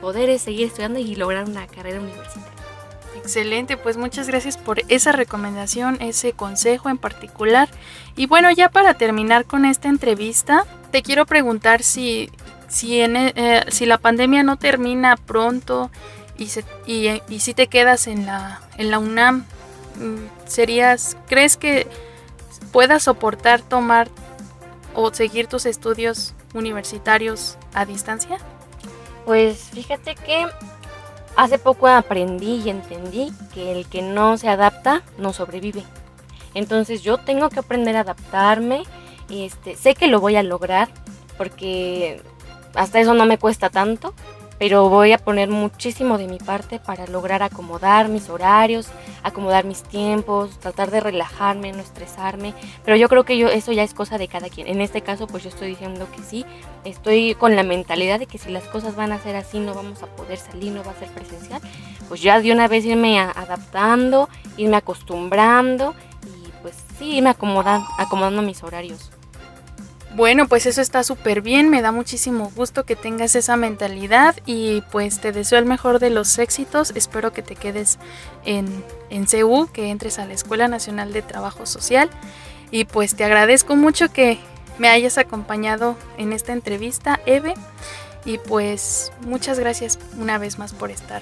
poder 0.00 0.38
seguir 0.38 0.68
estudiando 0.68 0.98
y 0.98 1.14
lograr 1.16 1.44
una 1.44 1.66
carrera 1.66 2.00
universitaria. 2.00 2.48
Excelente, 3.18 3.76
pues 3.76 3.98
muchas 3.98 4.26
gracias 4.26 4.56
por 4.56 4.80
esa 4.88 5.12
recomendación, 5.12 5.98
ese 6.00 6.32
consejo 6.32 6.88
en 6.88 6.96
particular. 6.96 7.68
Y 8.16 8.24
bueno, 8.24 8.50
ya 8.50 8.70
para 8.70 8.94
terminar 8.94 9.44
con 9.44 9.66
esta 9.66 9.90
entrevista, 9.90 10.64
te 10.92 11.02
quiero 11.02 11.26
preguntar 11.26 11.82
si, 11.82 12.30
si, 12.68 13.02
eh, 13.02 13.64
si 13.68 13.84
la 13.84 13.98
pandemia 13.98 14.42
no 14.44 14.56
termina 14.56 15.18
pronto, 15.18 15.90
y, 16.38 17.40
si 17.40 17.54
te 17.54 17.66
quedas 17.66 18.06
en 18.06 18.26
la, 18.26 18.60
UNAM, 18.98 19.44
mm, 19.96 20.46
serías, 20.46 21.16
¿crees 21.26 21.56
que 21.56 21.86
puedas 22.72 23.04
soportar 23.04 23.62
tomar 23.62 24.08
o 24.94 25.12
seguir 25.12 25.46
tus 25.46 25.66
estudios 25.66 26.34
universitarios 26.54 27.56
a 27.74 27.84
distancia? 27.84 28.38
Pues 29.24 29.70
fíjate 29.72 30.14
que 30.14 30.46
hace 31.36 31.58
poco 31.58 31.86
aprendí 31.88 32.62
y 32.64 32.70
entendí 32.70 33.32
que 33.52 33.72
el 33.72 33.86
que 33.86 34.02
no 34.02 34.38
se 34.38 34.48
adapta 34.48 35.02
no 35.18 35.32
sobrevive. 35.32 35.84
Entonces 36.54 37.02
yo 37.02 37.18
tengo 37.18 37.50
que 37.50 37.58
aprender 37.58 37.96
a 37.96 38.00
adaptarme. 38.00 38.84
Este, 39.28 39.76
sé 39.76 39.94
que 39.94 40.06
lo 40.06 40.20
voy 40.20 40.36
a 40.36 40.42
lograr 40.42 40.88
porque 41.36 42.22
hasta 42.74 43.00
eso 43.00 43.14
no 43.14 43.26
me 43.26 43.38
cuesta 43.38 43.68
tanto 43.68 44.14
pero 44.58 44.88
voy 44.88 45.12
a 45.12 45.18
poner 45.18 45.48
muchísimo 45.48 46.18
de 46.18 46.26
mi 46.26 46.38
parte 46.38 46.78
para 46.78 47.06
lograr 47.06 47.42
acomodar 47.42 48.08
mis 48.08 48.28
horarios, 48.28 48.88
acomodar 49.22 49.64
mis 49.64 49.82
tiempos, 49.82 50.58
tratar 50.58 50.90
de 50.90 51.00
relajarme, 51.00 51.72
no 51.72 51.80
estresarme, 51.80 52.54
pero 52.84 52.96
yo 52.96 53.08
creo 53.08 53.24
que 53.24 53.36
yo 53.36 53.48
eso 53.48 53.72
ya 53.72 53.82
es 53.82 53.94
cosa 53.94 54.18
de 54.18 54.28
cada 54.28 54.48
quien. 54.48 54.66
En 54.66 54.80
este 54.80 55.02
caso, 55.02 55.26
pues 55.26 55.42
yo 55.42 55.50
estoy 55.50 55.68
diciendo 55.68 56.06
que 56.14 56.22
sí, 56.22 56.44
estoy 56.84 57.34
con 57.34 57.56
la 57.56 57.62
mentalidad 57.62 58.18
de 58.18 58.26
que 58.26 58.38
si 58.38 58.50
las 58.50 58.64
cosas 58.64 58.96
van 58.96 59.12
a 59.12 59.20
ser 59.20 59.36
así, 59.36 59.58
no 59.58 59.74
vamos 59.74 60.02
a 60.02 60.06
poder 60.06 60.38
salir, 60.38 60.72
no 60.72 60.84
va 60.84 60.92
a 60.92 60.96
ser 60.96 61.08
presencial, 61.08 61.60
pues 62.08 62.22
ya 62.22 62.40
de 62.40 62.52
una 62.52 62.68
vez 62.68 62.84
irme 62.84 63.18
adaptando, 63.18 64.28
irme 64.56 64.76
acostumbrando 64.76 65.94
y 66.24 66.50
pues 66.62 66.76
sí, 66.98 67.16
irme 67.16 67.30
acomodando, 67.30 67.86
acomodando 67.98 68.42
mis 68.42 68.62
horarios. 68.62 69.10
Bueno, 70.16 70.48
pues 70.48 70.64
eso 70.64 70.80
está 70.80 71.04
súper 71.04 71.42
bien, 71.42 71.68
me 71.68 71.82
da 71.82 71.92
muchísimo 71.92 72.50
gusto 72.56 72.84
que 72.84 72.96
tengas 72.96 73.36
esa 73.36 73.54
mentalidad 73.56 74.34
y 74.46 74.80
pues 74.90 75.20
te 75.20 75.30
deseo 75.30 75.58
el 75.58 75.66
mejor 75.66 75.98
de 75.98 76.08
los 76.08 76.38
éxitos, 76.38 76.90
espero 76.94 77.34
que 77.34 77.42
te 77.42 77.54
quedes 77.54 77.98
en, 78.46 78.82
en 79.10 79.26
CU, 79.26 79.68
que 79.70 79.90
entres 79.90 80.18
a 80.18 80.24
la 80.24 80.32
Escuela 80.32 80.68
Nacional 80.68 81.12
de 81.12 81.20
Trabajo 81.20 81.66
Social 81.66 82.08
y 82.70 82.86
pues 82.86 83.14
te 83.14 83.24
agradezco 83.24 83.76
mucho 83.76 84.10
que 84.10 84.38
me 84.78 84.88
hayas 84.88 85.18
acompañado 85.18 85.98
en 86.16 86.32
esta 86.32 86.54
entrevista, 86.54 87.20
Eve, 87.26 87.52
y 88.24 88.38
pues 88.38 89.12
muchas 89.20 89.58
gracias 89.58 89.98
una 90.18 90.38
vez 90.38 90.58
más 90.58 90.72
por 90.72 90.90
estar 90.90 91.20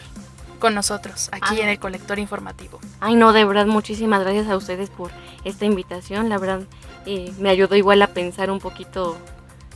con 0.60 0.72
nosotros 0.72 1.30
aquí 1.32 1.60
en 1.60 1.68
el 1.68 1.80
colector 1.80 2.20
informativo. 2.20 2.78
Ay, 3.00 3.16
no, 3.16 3.32
de 3.32 3.44
verdad, 3.44 3.66
muchísimas 3.66 4.22
gracias 4.22 4.48
a 4.48 4.56
ustedes 4.56 4.88
por 4.88 5.10
esta 5.44 5.64
invitación. 5.64 6.28
La 6.28 6.38
verdad, 6.38 6.60
eh, 7.06 7.32
me 7.38 7.50
ayudó 7.50 7.76
igual 7.76 8.02
a 8.02 8.08
pensar 8.08 8.50
un 8.50 8.58
poquito 8.58 9.16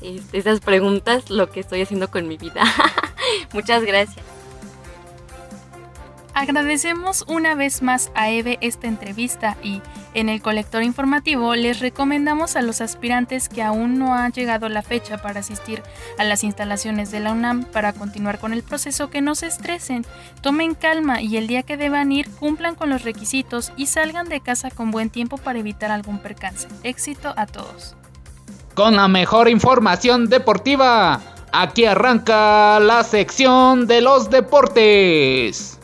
este, 0.01 0.39
esas 0.39 0.61
preguntas, 0.61 1.31
lo 1.31 1.51
que 1.51 1.61
estoy 1.61 1.83
haciendo 1.83 2.11
con 2.11 2.29
mi 2.29 2.37
vida. 2.37 2.63
Muchas 3.53 3.85
gracias. 3.85 4.25
Agradecemos 6.35 7.25
una 7.27 7.57
vez 7.57 7.83
más 7.83 8.13
a 8.15 8.31
Eve 8.31 8.59
esta 8.61 8.87
entrevista 8.87 9.57
y 9.63 9.83
en 10.15 10.29
el 10.29 10.43
colector 10.43 10.83
informativo 10.83 11.55
les 11.55 11.81
recomendamos 11.81 12.57
a 12.57 12.63
los 12.63 12.81
aspirantes 12.81 13.49
que 13.49 13.63
aún 13.63 13.99
no 13.99 14.15
ha 14.15 14.29
llegado 14.29 14.69
la 14.69 14.83
fecha 14.83 15.19
para 15.19 15.41
asistir 15.41 15.83
a 16.19 16.25
las 16.25 16.45
instalaciones 16.45 17.11
de 17.11 17.21
la 17.21 17.33
UNAM 17.33 17.65
para 17.65 17.93
continuar 17.93 18.39
con 18.39 18.53
el 18.53 18.63
proceso 18.63 19.11
que 19.11 19.21
no 19.21 19.35
se 19.35 19.47
estresen, 19.47 20.05
tomen 20.41 20.75
calma 20.75 21.21
y 21.21 21.37
el 21.37 21.47
día 21.47 21.63
que 21.63 21.77
deban 21.77 22.13
ir 22.13 22.31
cumplan 22.31 22.75
con 22.75 22.91
los 22.91 23.03
requisitos 23.03 23.73
y 23.77 23.87
salgan 23.87 24.29
de 24.29 24.41
casa 24.41 24.71
con 24.71 24.91
buen 24.91 25.11
tiempo 25.11 25.39
para 25.39 25.59
evitar 25.59 25.91
algún 25.91 26.19
percance. 26.19 26.69
Éxito 26.83 27.35
a 27.37 27.47
todos. 27.47 27.97
Con 28.75 28.97
la 28.97 29.09
mejor 29.09 29.49
información 29.49 30.29
deportiva, 30.29 31.21
aquí 31.53 31.85
arranca 31.85 32.79
la 32.81 33.03
sección 33.03 33.87
de 33.87 34.01
los 34.01 34.31
deportes. 34.31 35.78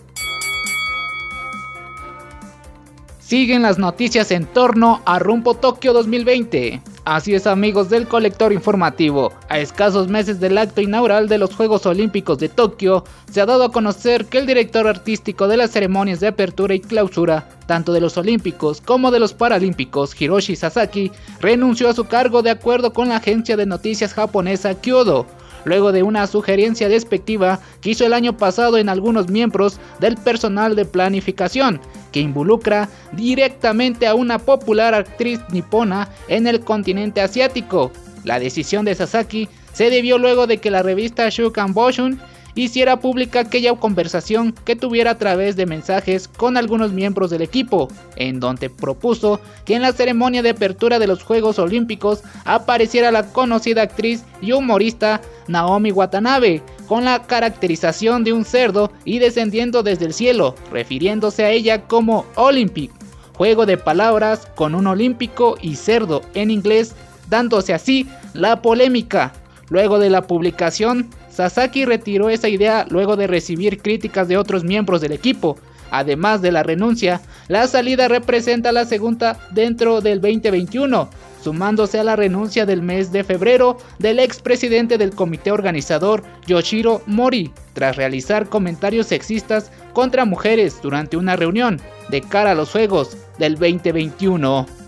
Siguen 3.34 3.62
las 3.62 3.80
noticias 3.80 4.30
en 4.30 4.46
torno 4.46 5.02
a 5.06 5.18
Rumbo 5.18 5.54
Tokio 5.54 5.92
2020. 5.92 6.80
Así 7.04 7.34
es 7.34 7.48
amigos 7.48 7.90
del 7.90 8.06
colector 8.06 8.52
informativo, 8.52 9.32
a 9.48 9.58
escasos 9.58 10.06
meses 10.06 10.38
del 10.38 10.56
acto 10.56 10.80
inaugural 10.80 11.28
de 11.28 11.38
los 11.38 11.52
Juegos 11.52 11.84
Olímpicos 11.84 12.38
de 12.38 12.48
Tokio, 12.48 13.02
se 13.28 13.40
ha 13.40 13.46
dado 13.46 13.64
a 13.64 13.72
conocer 13.72 14.26
que 14.26 14.38
el 14.38 14.46
director 14.46 14.86
artístico 14.86 15.48
de 15.48 15.56
las 15.56 15.72
ceremonias 15.72 16.20
de 16.20 16.28
apertura 16.28 16.74
y 16.74 16.80
clausura, 16.80 17.48
tanto 17.66 17.92
de 17.92 18.02
los 18.02 18.16
Olímpicos 18.16 18.80
como 18.80 19.10
de 19.10 19.18
los 19.18 19.32
Paralímpicos, 19.32 20.14
Hiroshi 20.16 20.54
Sasaki, 20.54 21.10
renunció 21.40 21.88
a 21.88 21.94
su 21.94 22.04
cargo 22.04 22.40
de 22.40 22.50
acuerdo 22.50 22.92
con 22.92 23.08
la 23.08 23.16
agencia 23.16 23.56
de 23.56 23.66
noticias 23.66 24.14
japonesa 24.14 24.80
Kyodo 24.80 25.26
luego 25.64 25.92
de 25.92 26.02
una 26.02 26.26
sugerencia 26.26 26.88
despectiva 26.88 27.60
que 27.80 27.90
hizo 27.90 28.06
el 28.06 28.12
año 28.12 28.36
pasado 28.36 28.78
en 28.78 28.88
algunos 28.88 29.28
miembros 29.28 29.78
del 29.98 30.16
personal 30.16 30.76
de 30.76 30.84
planificación, 30.84 31.80
que 32.14 32.20
involucra 32.20 32.88
directamente 33.10 34.06
a 34.06 34.14
una 34.14 34.38
popular 34.38 34.94
actriz 34.94 35.40
nipona 35.50 36.08
en 36.28 36.46
el 36.46 36.60
continente 36.60 37.20
asiático. 37.20 37.90
La 38.22 38.38
decisión 38.38 38.84
de 38.84 38.94
Sasaki 38.94 39.48
se 39.72 39.90
debió 39.90 40.16
luego 40.16 40.46
de 40.46 40.58
que 40.58 40.70
la 40.70 40.84
revista 40.84 41.28
Shukan 41.28 41.74
Boshun 41.74 42.20
hiciera 42.54 43.00
pública 43.00 43.40
aquella 43.40 43.74
conversación 43.74 44.54
que 44.64 44.76
tuviera 44.76 45.12
a 45.12 45.18
través 45.18 45.56
de 45.56 45.66
mensajes 45.66 46.28
con 46.28 46.56
algunos 46.56 46.92
miembros 46.92 47.30
del 47.30 47.42
equipo, 47.42 47.88
en 48.16 48.40
donde 48.40 48.70
propuso 48.70 49.40
que 49.64 49.74
en 49.74 49.82
la 49.82 49.92
ceremonia 49.92 50.42
de 50.42 50.50
apertura 50.50 50.98
de 50.98 51.06
los 51.06 51.22
Juegos 51.22 51.58
Olímpicos 51.58 52.22
apareciera 52.44 53.10
la 53.10 53.26
conocida 53.26 53.82
actriz 53.82 54.24
y 54.40 54.52
humorista 54.52 55.20
Naomi 55.48 55.92
Watanabe, 55.92 56.62
con 56.86 57.04
la 57.04 57.22
caracterización 57.22 58.24
de 58.24 58.32
un 58.32 58.44
cerdo 58.44 58.92
y 59.04 59.18
descendiendo 59.18 59.82
desde 59.82 60.06
el 60.06 60.14
cielo, 60.14 60.54
refiriéndose 60.70 61.44
a 61.44 61.50
ella 61.50 61.82
como 61.82 62.26
Olympic, 62.36 62.90
juego 63.34 63.66
de 63.66 63.78
palabras 63.78 64.48
con 64.54 64.74
un 64.74 64.86
olímpico 64.86 65.56
y 65.60 65.76
cerdo 65.76 66.22
en 66.34 66.50
inglés, 66.50 66.94
dándose 67.28 67.72
así 67.74 68.06
la 68.32 68.62
polémica. 68.62 69.32
Luego 69.70 69.98
de 69.98 70.10
la 70.10 70.26
publicación, 70.26 71.08
Sasaki 71.34 71.84
retiró 71.84 72.30
esa 72.30 72.48
idea 72.48 72.86
luego 72.88 73.16
de 73.16 73.26
recibir 73.26 73.82
críticas 73.82 74.28
de 74.28 74.36
otros 74.36 74.62
miembros 74.62 75.00
del 75.00 75.12
equipo. 75.12 75.56
Además 75.90 76.42
de 76.42 76.52
la 76.52 76.62
renuncia, 76.62 77.20
la 77.48 77.66
salida 77.66 78.08
representa 78.08 78.72
la 78.72 78.84
segunda 78.84 79.38
dentro 79.50 80.00
del 80.00 80.20
2021, 80.20 81.10
sumándose 81.42 81.98
a 81.98 82.04
la 82.04 82.16
renuncia 82.16 82.66
del 82.66 82.82
mes 82.82 83.12
de 83.12 83.24
febrero 83.24 83.78
del 83.98 84.20
expresidente 84.20 84.96
del 84.96 85.14
comité 85.14 85.50
organizador 85.50 86.22
Yoshiro 86.46 87.02
Mori, 87.06 87.52
tras 87.74 87.96
realizar 87.96 88.48
comentarios 88.48 89.08
sexistas 89.08 89.70
contra 89.92 90.24
mujeres 90.24 90.80
durante 90.82 91.16
una 91.16 91.36
reunión 91.36 91.80
de 92.10 92.20
cara 92.22 92.52
a 92.52 92.54
los 92.54 92.70
Juegos 92.70 93.16
del 93.38 93.56
2021. 93.56 94.83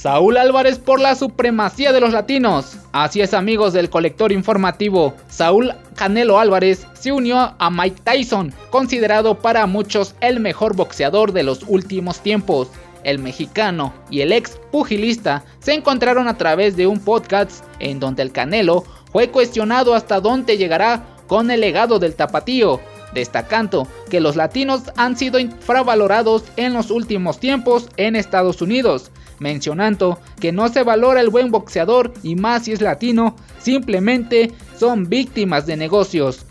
Saúl 0.00 0.38
Álvarez 0.38 0.78
por 0.78 0.98
la 0.98 1.14
supremacía 1.14 1.92
de 1.92 2.00
los 2.00 2.14
latinos. 2.14 2.78
Así 2.90 3.20
es 3.20 3.34
amigos 3.34 3.74
del 3.74 3.90
colector 3.90 4.32
informativo, 4.32 5.12
Saúl 5.28 5.74
Canelo 5.94 6.38
Álvarez 6.38 6.86
se 6.94 7.12
unió 7.12 7.54
a 7.58 7.70
Mike 7.70 8.00
Tyson, 8.02 8.54
considerado 8.70 9.40
para 9.40 9.66
muchos 9.66 10.14
el 10.22 10.40
mejor 10.40 10.74
boxeador 10.74 11.34
de 11.34 11.42
los 11.42 11.64
últimos 11.68 12.20
tiempos. 12.20 12.68
El 13.04 13.18
mexicano 13.18 13.92
y 14.08 14.22
el 14.22 14.32
ex 14.32 14.58
pugilista 14.72 15.44
se 15.58 15.74
encontraron 15.74 16.28
a 16.28 16.38
través 16.38 16.78
de 16.78 16.86
un 16.86 17.00
podcast 17.00 17.62
en 17.78 18.00
donde 18.00 18.22
el 18.22 18.32
Canelo 18.32 18.84
fue 19.12 19.28
cuestionado 19.28 19.94
hasta 19.94 20.18
dónde 20.18 20.56
llegará 20.56 21.04
con 21.26 21.50
el 21.50 21.60
legado 21.60 21.98
del 21.98 22.14
tapatío, 22.14 22.80
destacando 23.12 23.86
que 24.08 24.20
los 24.20 24.34
latinos 24.34 24.84
han 24.96 25.18
sido 25.18 25.38
infravalorados 25.38 26.44
en 26.56 26.72
los 26.72 26.90
últimos 26.90 27.38
tiempos 27.38 27.90
en 27.98 28.16
Estados 28.16 28.62
Unidos, 28.62 29.10
mencionando 29.40 30.20
que 30.38 30.52
no 30.52 30.68
se 30.68 30.84
valora 30.84 31.20
el 31.20 31.30
buen 31.30 31.50
boxeador 31.50 32.12
y 32.22 32.36
más 32.36 32.64
si 32.64 32.72
es 32.72 32.80
latino, 32.80 33.34
simplemente 33.58 34.52
son 34.78 35.08
víctimas 35.08 35.66
de 35.66 35.76
negocios. 35.76 36.46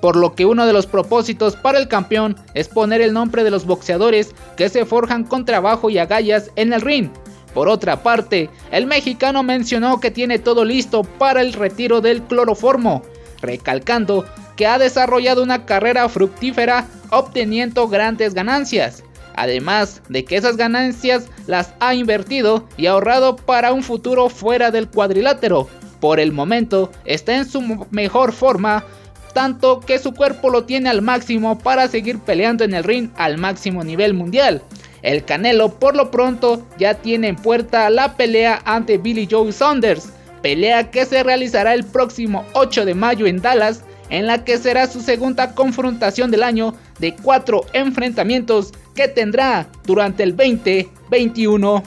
Por 0.00 0.16
lo 0.16 0.34
que 0.34 0.46
uno 0.46 0.66
de 0.66 0.72
los 0.72 0.86
propósitos 0.86 1.56
para 1.56 1.78
el 1.78 1.88
campeón 1.88 2.36
es 2.54 2.68
poner 2.68 3.00
el 3.00 3.12
nombre 3.12 3.44
de 3.44 3.50
los 3.50 3.66
boxeadores 3.66 4.34
que 4.56 4.68
se 4.68 4.86
forjan 4.86 5.24
con 5.24 5.44
trabajo 5.44 5.90
y 5.90 5.98
agallas 5.98 6.50
en 6.56 6.72
el 6.72 6.80
ring. 6.80 7.10
Por 7.52 7.68
otra 7.68 8.02
parte, 8.02 8.50
el 8.70 8.86
mexicano 8.86 9.42
mencionó 9.42 9.98
que 9.98 10.10
tiene 10.10 10.38
todo 10.38 10.64
listo 10.64 11.02
para 11.02 11.40
el 11.40 11.54
retiro 11.54 12.00
del 12.00 12.22
cloroformo, 12.22 13.02
recalcando 13.40 14.26
que 14.56 14.66
ha 14.66 14.78
desarrollado 14.78 15.42
una 15.42 15.64
carrera 15.64 16.08
fructífera 16.08 16.86
obteniendo 17.10 17.88
grandes 17.88 18.34
ganancias 18.34 19.02
además 19.36 20.02
de 20.08 20.24
que 20.24 20.36
esas 20.36 20.56
ganancias 20.56 21.26
las 21.46 21.72
ha 21.78 21.94
invertido 21.94 22.66
y 22.76 22.86
ahorrado 22.86 23.36
para 23.36 23.72
un 23.72 23.82
futuro 23.82 24.28
fuera 24.28 24.70
del 24.70 24.88
cuadrilátero. 24.88 25.68
Por 26.00 26.18
el 26.18 26.32
momento 26.32 26.90
está 27.04 27.36
en 27.36 27.48
su 27.48 27.86
mejor 27.90 28.32
forma, 28.32 28.84
tanto 29.32 29.80
que 29.80 29.98
su 29.98 30.12
cuerpo 30.12 30.50
lo 30.50 30.64
tiene 30.64 30.88
al 30.88 31.02
máximo 31.02 31.58
para 31.58 31.88
seguir 31.88 32.18
peleando 32.18 32.64
en 32.64 32.74
el 32.74 32.84
ring 32.84 33.10
al 33.16 33.38
máximo 33.38 33.84
nivel 33.84 34.14
mundial. 34.14 34.62
El 35.02 35.24
Canelo 35.24 35.78
por 35.78 35.94
lo 35.94 36.10
pronto 36.10 36.66
ya 36.78 36.94
tiene 36.94 37.28
en 37.28 37.36
puerta 37.36 37.88
la 37.90 38.16
pelea 38.16 38.62
ante 38.64 38.98
Billy 38.98 39.28
Joe 39.30 39.52
Saunders, 39.52 40.08
pelea 40.42 40.90
que 40.90 41.04
se 41.04 41.22
realizará 41.22 41.74
el 41.74 41.84
próximo 41.84 42.44
8 42.54 42.84
de 42.84 42.94
mayo 42.94 43.26
en 43.26 43.40
Dallas, 43.40 43.84
en 44.10 44.26
la 44.26 44.44
que 44.44 44.58
será 44.58 44.86
su 44.86 45.00
segunda 45.00 45.54
confrontación 45.54 46.30
del 46.30 46.42
año 46.42 46.74
de 46.98 47.14
cuatro 47.14 47.64
enfrentamientos 47.72 48.72
que 48.96 49.06
tendrá 49.06 49.68
durante 49.84 50.24
el 50.24 50.36
2021. 50.36 51.82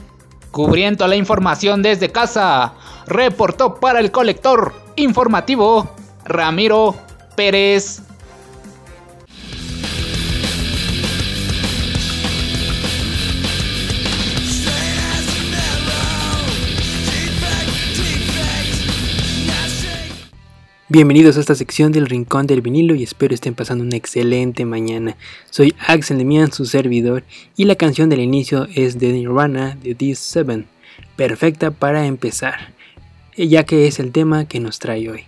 Cubriendo 0.51 1.05
la 1.07 1.15
información 1.15 1.81
desde 1.81 2.11
casa, 2.11 2.73
reportó 3.07 3.75
para 3.75 3.99
el 3.99 4.11
colector 4.11 4.73
informativo 4.95 5.93
Ramiro 6.23 6.95
Pérez. 7.35 8.03
Bienvenidos 20.91 21.37
a 21.37 21.41
esta 21.41 21.53
sección 21.53 21.91
del 21.91 22.07
Rincón 22.07 22.47
del 22.47 22.63
Vinilo 22.63 22.95
y 22.95 23.03
espero 23.03 23.35
estén 23.35 23.53
pasando 23.53 23.83
una 23.83 23.95
excelente 23.95 24.65
mañana. 24.65 25.17
Soy 25.51 25.75
Axel 25.85 26.17
Demian, 26.17 26.51
su 26.51 26.65
servidor, 26.65 27.23
y 27.55 27.65
la 27.65 27.75
canción 27.75 28.09
del 28.09 28.21
inicio 28.21 28.67
es 28.73 28.97
de 28.97 29.13
Nirvana 29.13 29.77
de 29.83 29.95
D7, 29.95 30.65
perfecta 31.15 31.69
para 31.69 32.07
empezar, 32.07 32.73
ya 33.37 33.65
que 33.65 33.85
es 33.85 33.99
el 33.99 34.11
tema 34.11 34.45
que 34.45 34.59
nos 34.59 34.79
trae 34.79 35.11
hoy. 35.11 35.25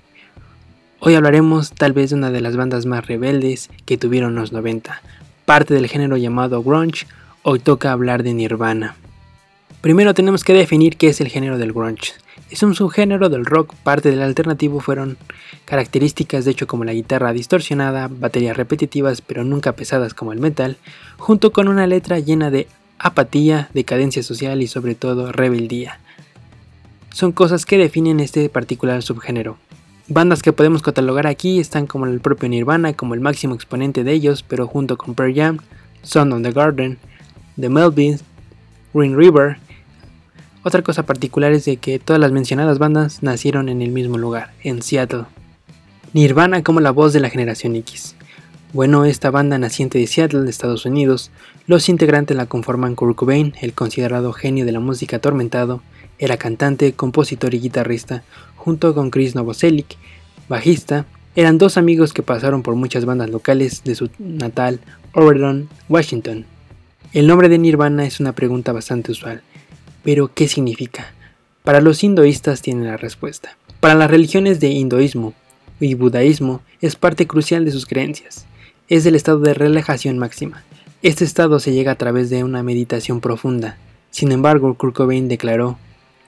Hoy 1.00 1.14
hablaremos 1.14 1.74
tal 1.74 1.94
vez 1.94 2.10
de 2.10 2.16
una 2.16 2.32
de 2.32 2.42
las 2.42 2.58
bandas 2.58 2.88
más 2.88 3.06
rebeldes 3.06 3.70
que 3.86 4.00
tuvieron 4.00 4.34
los 4.34 4.52
90, 4.52 5.00
parte 5.46 5.76
del 5.76 5.86
género 5.86 6.18
llamado 6.18 6.64
grunge, 6.64 7.06
hoy 7.44 7.60
toca 7.60 7.92
hablar 7.92 8.24
de 8.24 8.34
Nirvana. 8.34 8.96
Primero 9.82 10.16
tenemos 10.16 10.44
que 10.44 10.54
definir 10.54 10.98
qué 10.98 11.10
es 11.10 11.22
el 11.22 11.28
género 11.28 11.60
del 11.60 11.72
grunge. 11.72 12.14
Es 12.52 12.64
un 12.64 12.76
subgénero 12.76 13.30
del 13.30 13.46
rock, 13.46 13.74
parte 13.76 14.12
del 14.12 14.22
alternativo 14.22 14.82
fueron 14.82 15.18
características 15.64 16.44
de 16.44 16.52
hecho 16.52 16.68
como 16.68 16.84
la 16.84 16.92
guitarra 16.92 17.32
distorsionada, 17.32 18.10
baterías 18.10 18.58
repetitivas 18.58 19.22
pero 19.22 19.46
nunca 19.46 19.72
pesadas 19.72 20.14
como 20.14 20.34
el 20.34 20.42
metal, 20.42 20.76
junto 21.18 21.54
con 21.54 21.70
una 21.70 21.88
letra 21.88 22.20
llena 22.20 22.52
de 22.52 22.68
apatía, 23.00 23.70
decadencia 23.74 24.22
social 24.22 24.62
y 24.62 24.68
sobre 24.68 24.96
todo 24.96 25.32
rebeldía. 25.32 26.02
Son 27.14 27.32
cosas 27.32 27.66
que 27.66 27.78
definen 27.78 28.20
este 28.20 28.50
particular 28.50 29.02
subgénero. 29.02 29.58
Bandas 30.10 30.42
que 30.42 30.52
podemos 30.52 30.82
catalogar 30.82 31.28
aquí 31.28 31.58
están 31.62 31.88
como 31.88 32.06
el 32.06 32.20
propio 32.20 32.50
Nirvana 32.50 32.92
como 32.92 33.14
el 33.14 33.22
máximo 33.22 33.56
exponente 33.56 34.04
de 34.04 34.12
ellos, 34.12 34.44
pero 34.44 34.68
junto 34.68 34.98
con 34.98 35.16
Pearl 35.16 35.34
Jam, 35.34 35.60
Son 36.04 36.34
of 36.34 36.42
the 36.42 36.52
Garden, 36.52 36.98
The 37.58 37.70
Melvins, 37.70 38.26
Green 38.94 39.16
River, 39.18 39.58
otra 40.64 40.82
cosa 40.82 41.04
particular 41.04 41.52
es 41.52 41.66
de 41.66 41.78
que 41.78 42.00
todas 42.00 42.20
las 42.20 42.32
mencionadas 42.32 42.80
bandas 42.80 43.24
nacieron 43.24 43.70
en 43.70 43.82
el 43.82 43.92
mismo 43.92 44.18
lugar, 44.18 44.54
en 44.64 44.82
Seattle. 44.82 45.26
Nirvana 46.14 46.64
como 46.64 46.80
la 46.80 46.92
voz 46.92 47.14
de 47.14 47.20
la 47.20 47.30
generación 47.30 47.76
X. 47.76 48.16
Bueno, 48.74 49.06
esta 49.06 49.32
banda 49.32 49.58
naciente 49.58 49.98
de 49.98 50.08
Seattle, 50.08 50.50
Estados 50.50 50.86
Unidos, 50.86 51.32
los 51.68 51.90
integrantes 51.90 52.38
la 52.38 52.46
conforman 52.46 52.96
Kurt 52.96 53.16
Cobain, 53.16 53.54
el 53.62 53.74
considerado 53.74 54.34
genio 54.34 54.66
de 54.66 54.72
la 54.72 54.80
música 54.80 55.18
atormentado, 55.18 55.82
era 56.20 56.38
cantante, 56.38 56.94
compositor 56.94 57.54
y 57.54 57.60
guitarrista, 57.60 58.24
junto 58.56 58.94
con 58.94 59.10
Chris 59.10 59.36
Novoselic, 59.36 59.98
bajista, 60.48 61.06
eran 61.36 61.58
dos 61.58 61.78
amigos 61.78 62.14
que 62.14 62.24
pasaron 62.24 62.62
por 62.62 62.76
muchas 62.76 63.06
bandas 63.06 63.30
locales 63.30 63.84
de 63.84 63.96
su 63.96 64.10
natal 64.20 64.80
Oregon, 65.14 65.70
Washington. 65.90 66.46
El 67.14 67.28
nombre 67.28 67.50
de 67.50 67.58
Nirvana 67.58 68.06
es 68.06 68.20
una 68.20 68.34
pregunta 68.34 68.72
bastante 68.72 69.12
usual, 69.12 69.42
pero, 70.04 70.34
¿qué 70.34 70.48
significa? 70.48 71.14
Para 71.64 71.82
los 71.82 72.04
hinduistas 72.04 72.62
tienen 72.62 72.88
la 72.88 72.98
respuesta. 72.98 73.58
Para 73.80 73.96
las 73.96 74.10
religiones 74.10 74.60
de 74.60 74.70
hinduismo 74.70 75.34
y 75.80 75.94
budaísmo 75.94 76.62
es 76.82 76.96
parte 76.96 77.28
crucial 77.28 77.66
de 77.66 77.72
sus 77.72 77.86
creencias. 77.86 78.46
Es 78.90 79.06
el 79.06 79.16
estado 79.16 79.40
de 79.40 79.54
relajación 79.54 80.18
máxima. 80.18 80.64
Este 81.04 81.24
estado 81.24 81.60
se 81.60 81.74
llega 81.74 81.92
a 81.92 81.98
través 81.98 82.30
de 82.30 82.44
una 82.44 82.64
meditación 82.64 83.22
profunda. 83.22 83.78
Sin 84.12 84.32
embargo, 84.32 84.74
Kurt 84.76 84.96
Cobain 84.96 85.28
declaró 85.28 85.78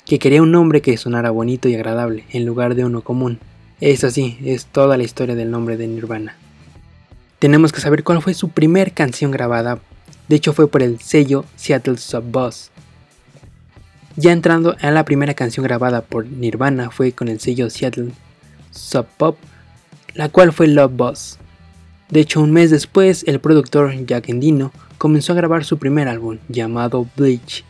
que 0.05 0.19
quería 0.19 0.41
un 0.41 0.51
nombre 0.51 0.81
que 0.81 0.97
sonara 0.97 1.31
bonito 1.31 1.69
y 1.69 1.75
agradable 1.75 2.25
en 2.31 2.45
lugar 2.45 2.75
de 2.75 2.85
uno 2.85 3.01
común. 3.01 3.39
Es 3.81 4.03
así, 4.03 4.37
es 4.43 4.65
toda 4.65 4.97
la 4.97 5.03
historia 5.03 5.35
del 5.35 5.51
nombre 5.51 5.77
de 5.77 5.87
Nirvana. 5.87 6.35
Tenemos 7.39 7.71
que 7.71 7.81
saber 7.81 8.03
cuál 8.03 8.21
fue 8.21 8.33
su 8.33 8.49
primer 8.49 8.93
canción 8.93 9.31
grabada. 9.31 9.79
De 10.27 10.37
hecho 10.37 10.53
fue 10.53 10.67
por 10.67 10.81
el 10.81 10.99
sello 11.01 11.45
Seattle 11.55 11.97
Sub 11.97 12.23
ya 14.15 14.31
entrando 14.31 14.75
a 14.81 14.91
la 14.91 15.05
primera 15.05 15.33
canción 15.33 15.63
grabada 15.63 16.01
por 16.01 16.25
Nirvana 16.25 16.91
fue 16.91 17.11
con 17.13 17.27
el 17.27 17.39
sello 17.39 17.69
Seattle 17.69 18.11
Sub 18.71 19.05
Pop, 19.17 19.37
la 20.13 20.29
cual 20.29 20.53
fue 20.53 20.67
Love 20.67 20.95
Boss. 20.95 21.39
De 22.09 22.19
hecho, 22.19 22.41
un 22.41 22.51
mes 22.51 22.69
después, 22.69 23.23
el 23.27 23.39
productor 23.39 23.93
Jack 24.05 24.29
Endino 24.29 24.71
comenzó 24.97 25.33
a 25.33 25.35
grabar 25.35 25.65
su 25.65 25.79
primer 25.79 26.07
álbum, 26.07 26.37
llamado 26.47 27.07
Bleach. 27.15 27.63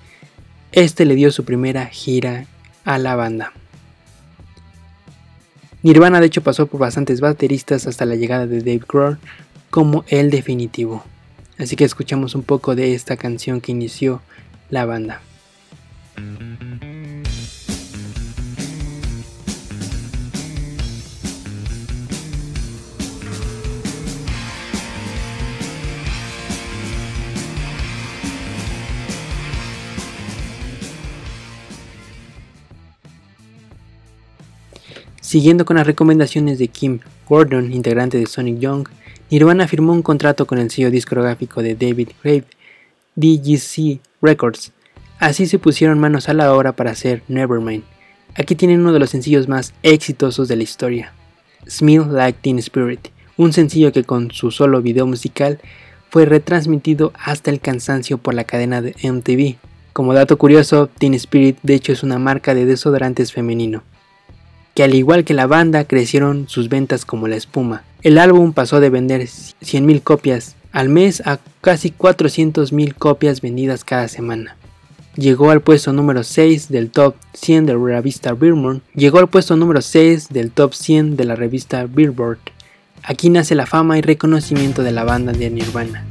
Este 0.71 1.05
le 1.05 1.15
dio 1.15 1.31
su 1.31 1.45
primera 1.45 1.85
gira 1.85 2.45
a 2.83 2.97
la 2.97 3.15
banda. 3.15 3.53
Nirvana 5.81 6.19
de 6.19 6.27
hecho 6.27 6.41
pasó 6.41 6.67
por 6.67 6.79
bastantes 6.79 7.21
bateristas 7.21 7.87
hasta 7.87 8.05
la 8.05 8.15
llegada 8.15 8.47
de 8.47 8.59
Dave 8.59 8.81
Grohl 8.87 9.17
como 9.69 10.05
el 10.07 10.29
definitivo. 10.29 11.03
Así 11.57 11.75
que 11.75 11.83
escuchamos 11.83 12.35
un 12.35 12.43
poco 12.43 12.75
de 12.75 12.93
esta 12.93 13.17
canción 13.17 13.61
que 13.61 13.71
inició 13.71 14.21
la 14.69 14.85
banda. 14.85 15.21
Siguiendo 35.33 35.65
con 35.65 35.77
las 35.77 35.87
recomendaciones 35.87 36.59
de 36.59 36.67
Kim 36.67 36.99
Gordon, 37.27 37.73
integrante 37.73 38.19
de 38.19 38.27
Sonic 38.27 38.59
Young, 38.59 38.87
Nirvana 39.31 39.67
firmó 39.67 39.91
un 39.91 40.03
contrato 40.03 40.45
con 40.45 40.59
el 40.59 40.69
sello 40.69 40.91
discográfico 40.91 41.63
de 41.63 41.73
David 41.73 42.09
Grave, 42.23 42.43
DGC 43.15 43.99
Records, 44.21 44.73
Así 45.23 45.45
se 45.45 45.57
pusieron 45.57 45.99
manos 45.99 46.27
a 46.27 46.33
la 46.33 46.53
obra 46.53 46.73
para 46.73 46.91
hacer 46.91 47.23
Nevermind. 47.29 47.85
Aquí 48.35 48.55
tienen 48.55 48.81
uno 48.81 48.91
de 48.91 48.99
los 48.99 49.11
sencillos 49.11 49.47
más 49.47 49.73
exitosos 49.81 50.49
de 50.49 50.57
la 50.57 50.63
historia, 50.63 51.13
Smell 51.65 52.11
Like 52.11 52.39
Teen 52.41 52.59
Spirit, 52.59 53.07
un 53.37 53.53
sencillo 53.53 53.93
que 53.93 54.03
con 54.03 54.31
su 54.31 54.51
solo 54.51 54.81
video 54.81 55.07
musical 55.07 55.61
fue 56.09 56.25
retransmitido 56.25 57.13
hasta 57.17 57.51
el 57.51 57.61
cansancio 57.61 58.17
por 58.17 58.33
la 58.33 58.43
cadena 58.43 58.81
de 58.81 58.95
MTV. 59.01 59.55
Como 59.93 60.13
dato 60.13 60.37
curioso, 60.37 60.89
Teen 60.97 61.13
Spirit 61.13 61.57
de 61.63 61.75
hecho 61.75 61.93
es 61.93 62.03
una 62.03 62.19
marca 62.19 62.53
de 62.53 62.65
desodorantes 62.65 63.31
femenino, 63.31 63.81
que 64.75 64.83
al 64.83 64.93
igual 64.93 65.23
que 65.23 65.33
la 65.33 65.47
banda 65.47 65.85
crecieron 65.85 66.49
sus 66.49 66.67
ventas 66.67 67.05
como 67.05 67.29
la 67.29 67.37
espuma. 67.37 67.83
El 68.01 68.17
álbum 68.17 68.51
pasó 68.51 68.81
de 68.81 68.89
vender 68.89 69.21
100.000 69.21 70.03
copias 70.03 70.57
al 70.73 70.89
mes 70.89 71.25
a 71.25 71.39
casi 71.61 71.91
400.000 71.91 72.93
copias 72.95 73.39
vendidas 73.39 73.85
cada 73.85 74.09
semana. 74.09 74.57
Llegó 75.15 75.51
al 75.51 75.61
puesto 75.61 75.93
número 75.93 76.23
6 76.23 76.69
del 76.69 76.89
top 76.89 77.13
100 77.33 77.67
de 77.67 77.73
la 77.73 77.79
revista 77.79 78.33
Billboard. 78.33 78.81
Llegó 78.95 79.19
al 79.19 79.29
puesto 79.29 79.55
número 79.55 79.79
6 79.79 80.29
del 80.29 80.49
top 80.49 80.73
100 80.73 81.17
de 81.17 81.25
la 81.25 81.35
revista 81.35 81.85
Billboard. 81.85 82.39
Aquí 83.03 83.29
nace 83.29 83.53
la 83.53 83.67
fama 83.67 83.99
y 83.99 84.01
reconocimiento 84.01 84.81
de 84.81 84.91
la 84.91 85.03
banda 85.03 85.31
de 85.31 85.51
Nirvana. 85.51 86.03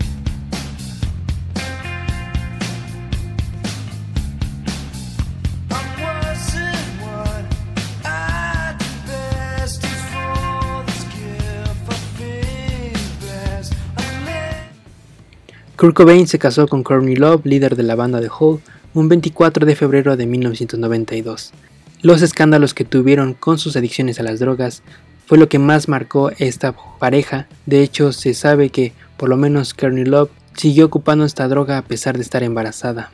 Kurt 15.76 15.96
Cobain 15.96 16.28
se 16.28 16.38
casó 16.38 16.68
con 16.68 16.84
Courtney 16.84 17.16
Love, 17.16 17.44
líder 17.44 17.74
de 17.74 17.82
la 17.82 17.96
banda 17.96 18.20
de 18.20 18.30
Hole, 18.38 18.60
un 18.94 19.08
24 19.08 19.64
de 19.64 19.76
febrero 19.76 20.16
de 20.16 20.26
1992. 20.26 21.52
Los 22.02 22.20
escándalos 22.20 22.74
que 22.74 22.84
tuvieron 22.84 23.34
con 23.34 23.58
sus 23.58 23.76
adicciones 23.76 24.20
a 24.20 24.22
las 24.22 24.38
drogas 24.40 24.82
fue 25.26 25.38
lo 25.38 25.48
que 25.48 25.58
más 25.58 25.88
marcó 25.88 26.30
esta 26.38 26.74
pareja. 26.98 27.46
De 27.64 27.82
hecho, 27.82 28.12
se 28.12 28.34
sabe 28.34 28.70
que 28.70 28.92
por 29.16 29.28
lo 29.28 29.36
menos 29.36 29.72
Courtney 29.72 30.04
Love 30.04 30.30
siguió 30.54 30.86
ocupando 30.86 31.24
esta 31.24 31.48
droga 31.48 31.78
a 31.78 31.82
pesar 31.82 32.16
de 32.16 32.22
estar 32.22 32.42
embarazada. 32.42 33.10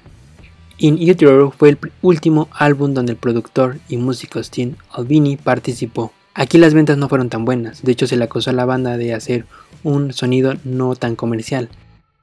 In 0.78 0.94
Utero 1.10 1.50
fue 1.50 1.70
el 1.70 1.78
último 2.02 2.48
álbum 2.52 2.94
donde 2.94 3.12
el 3.12 3.18
productor 3.18 3.78
y 3.88 3.96
músico 3.96 4.42
Steve 4.42 4.74
Albini 4.90 5.36
participó. 5.36 6.12
Aquí 6.34 6.56
las 6.56 6.72
ventas 6.72 6.96
no 6.98 7.08
fueron 7.08 7.30
tan 7.30 7.44
buenas, 7.44 7.82
de 7.82 7.92
hecho 7.92 8.06
se 8.06 8.16
le 8.16 8.24
acusó 8.24 8.50
a 8.50 8.52
la 8.52 8.64
banda 8.64 8.96
de 8.96 9.12
hacer 9.12 9.44
un 9.82 10.12
sonido 10.12 10.54
no 10.62 10.94
tan 10.94 11.16
comercial, 11.16 11.68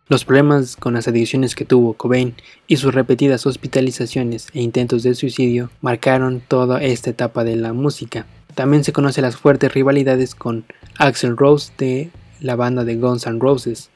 los 0.08 0.24
problemas 0.24 0.76
con 0.76 0.94
las 0.94 1.08
adicciones 1.08 1.56
que 1.56 1.66
tuvo 1.66 1.94
Cobain 1.94 2.36
y 2.68 2.78
sus 2.78 2.94
repetidas 2.94 3.46
hospitalizaciones 3.46 4.48
e 4.54 4.62
intentos 4.62 5.02
de 5.04 5.16
suicidio 5.16 5.72
marcaron 5.82 6.42
toda 6.48 6.84
esta 6.84 7.10
etapa 7.10 7.44
de 7.44 7.56
la 7.56 7.74
música. 7.74 8.26
También 8.54 8.84
se 8.84 8.94
conocen 8.94 9.24
las 9.24 9.36
fuertes 9.36 9.74
rivalidades 9.74 10.36
con 10.36 10.66
Axel 10.98 11.36
Rose 11.36 11.74
de 11.78 12.12
la 12.40 12.56
banda 12.56 12.84
de 12.84 12.96
Guns 12.96 13.26
N' 13.26 13.40
Roses. 13.40 13.90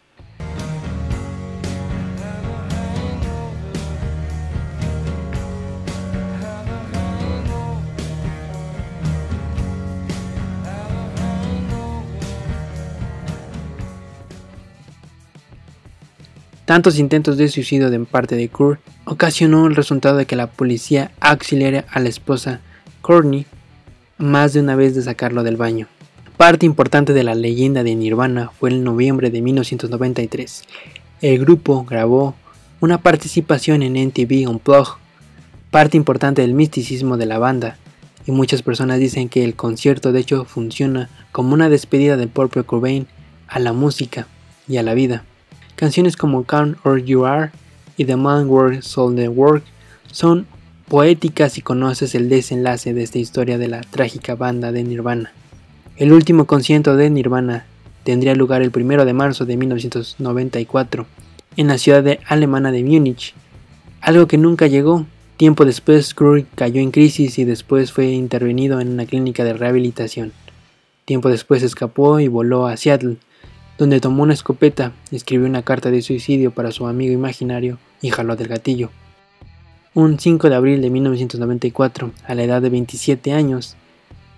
Tantos 16.69 16.99
intentos 16.99 17.37
de 17.37 17.49
suicidio 17.49 17.89
de 17.89 17.99
parte 18.01 18.35
de 18.35 18.47
Kurt 18.47 18.79
ocasionó 19.05 19.65
el 19.65 19.75
resultado 19.75 20.17
de 20.17 20.27
que 20.27 20.35
la 20.35 20.45
policía 20.45 21.09
auxiliara 21.19 21.85
a 21.89 21.99
la 21.99 22.09
esposa 22.09 22.61
Courtney 23.01 23.47
más 24.19 24.53
de 24.53 24.59
una 24.59 24.75
vez 24.75 24.93
de 24.93 25.01
sacarlo 25.01 25.41
del 25.41 25.57
baño. 25.57 25.87
Parte 26.37 26.67
importante 26.67 27.13
de 27.13 27.23
la 27.23 27.33
leyenda 27.33 27.81
de 27.81 27.95
Nirvana 27.95 28.51
fue 28.51 28.69
en 28.69 28.83
noviembre 28.83 29.31
de 29.31 29.41
1993. 29.41 30.61
El 31.21 31.39
grupo 31.39 31.85
grabó 31.89 32.35
una 32.81 33.01
participación 33.01 33.81
en 33.81 33.95
NTV 33.95 34.47
Unplugged, 34.47 34.93
parte 35.71 35.97
importante 35.97 36.43
del 36.43 36.53
misticismo 36.53 37.17
de 37.17 37.25
la 37.25 37.39
banda, 37.39 37.79
y 38.27 38.31
muchas 38.31 38.61
personas 38.61 38.99
dicen 38.99 39.27
que 39.27 39.43
el 39.43 39.55
concierto 39.55 40.11
de 40.11 40.19
hecho 40.19 40.45
funciona 40.45 41.09
como 41.31 41.55
una 41.55 41.67
despedida 41.67 42.15
del 42.15 42.29
propio 42.29 42.67
Cobain 42.67 43.07
a 43.47 43.57
la 43.57 43.73
música 43.73 44.27
y 44.67 44.77
a 44.77 44.83
la 44.83 44.93
vida. 44.93 45.23
Canciones 45.79 46.17
como 46.17 46.43
Count 46.43 46.77
or 46.83 47.01
You 47.01 47.25
Are 47.25 47.51
y 47.95 48.03
The 48.03 48.17
Man 48.17 48.49
World 48.49 48.81
Soul 48.81 49.17
Work 49.29 49.63
son 50.11 50.45
poéticas 50.89 51.53
si 51.53 51.61
conoces 51.61 52.15
el 52.15 52.27
desenlace 52.27 52.93
de 52.93 53.01
esta 53.01 53.17
historia 53.17 53.57
de 53.57 53.69
la 53.69 53.79
trágica 53.79 54.35
banda 54.35 54.73
de 54.73 54.83
Nirvana. 54.83 55.31
El 55.95 56.11
último 56.11 56.43
concierto 56.43 56.97
de 56.97 57.09
Nirvana 57.09 57.65
tendría 58.03 58.35
lugar 58.35 58.61
el 58.61 58.73
1 58.75 59.05
de 59.05 59.13
marzo 59.13 59.45
de 59.45 59.55
1994 59.55 61.05
en 61.55 61.67
la 61.67 61.77
ciudad 61.77 62.05
alemana 62.27 62.73
de 62.73 62.83
Múnich, 62.83 63.33
algo 64.01 64.27
que 64.27 64.37
nunca 64.37 64.67
llegó. 64.67 65.05
Tiempo 65.37 65.63
después, 65.63 66.13
Kurt 66.13 66.45
cayó 66.55 66.81
en 66.81 66.91
crisis 66.91 67.39
y 67.39 67.45
después 67.45 67.93
fue 67.93 68.07
intervenido 68.07 68.81
en 68.81 68.89
una 68.89 69.05
clínica 69.05 69.45
de 69.45 69.53
rehabilitación. 69.53 70.33
Tiempo 71.05 71.29
después 71.29 71.63
escapó 71.63 72.19
y 72.19 72.27
voló 72.27 72.67
a 72.67 72.75
Seattle, 72.75 73.15
donde 73.79 74.01
tomó 74.01 74.23
una 74.23 74.33
escopeta, 74.33 74.91
escribió 75.09 75.47
una 75.47 75.63
carta 75.63 75.89
de 75.89 76.01
suicidio 76.01 76.51
para 76.51 76.73
su 76.73 76.85
amigo 76.85 77.13
imaginario 77.13 77.79
y 78.01 78.09
jaló 78.09 78.35
del 78.35 78.49
gatillo. 78.49 78.89
Un 79.93 80.19
5 80.19 80.49
de 80.49 80.55
abril 80.55 80.81
de 80.81 80.89
1994, 80.89 82.11
a 82.27 82.35
la 82.35 82.43
edad 82.43 82.61
de 82.61 82.69
27 82.69 83.31
años, 83.31 83.77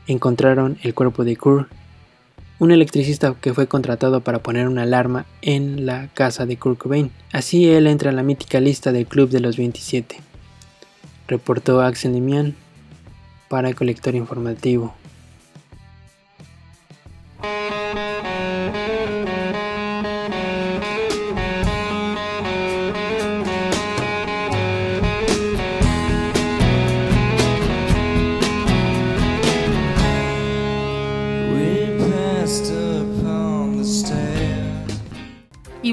encontraron 0.05 0.77
el 0.83 0.93
cuerpo 0.93 1.23
de 1.23 1.35
Kurt, 1.35 1.69
un 2.59 2.71
electricista 2.71 3.35
que 3.41 3.55
fue 3.55 3.65
contratado 3.67 4.21
para 4.21 4.43
poner 4.43 4.67
una 4.67 4.83
alarma 4.83 5.25
en 5.41 5.87
la 5.87 6.09
casa 6.13 6.45
de 6.45 6.57
Kurt 6.57 6.77
Cobain. 6.77 7.09
Así 7.33 7.67
él 7.67 7.87
entra 7.87 8.11
en 8.11 8.17
la 8.17 8.23
mítica 8.23 8.59
lista 8.59 8.91
del 8.91 9.07
Club 9.07 9.31
de 9.31 9.39
los 9.39 9.57
27. 9.57 10.17
Reportó 11.27 11.81
Axel 11.81 12.13
Demian 12.13 12.55
para 13.49 13.69
el 13.69 13.75
colector 13.75 14.13
informativo. 14.13 14.93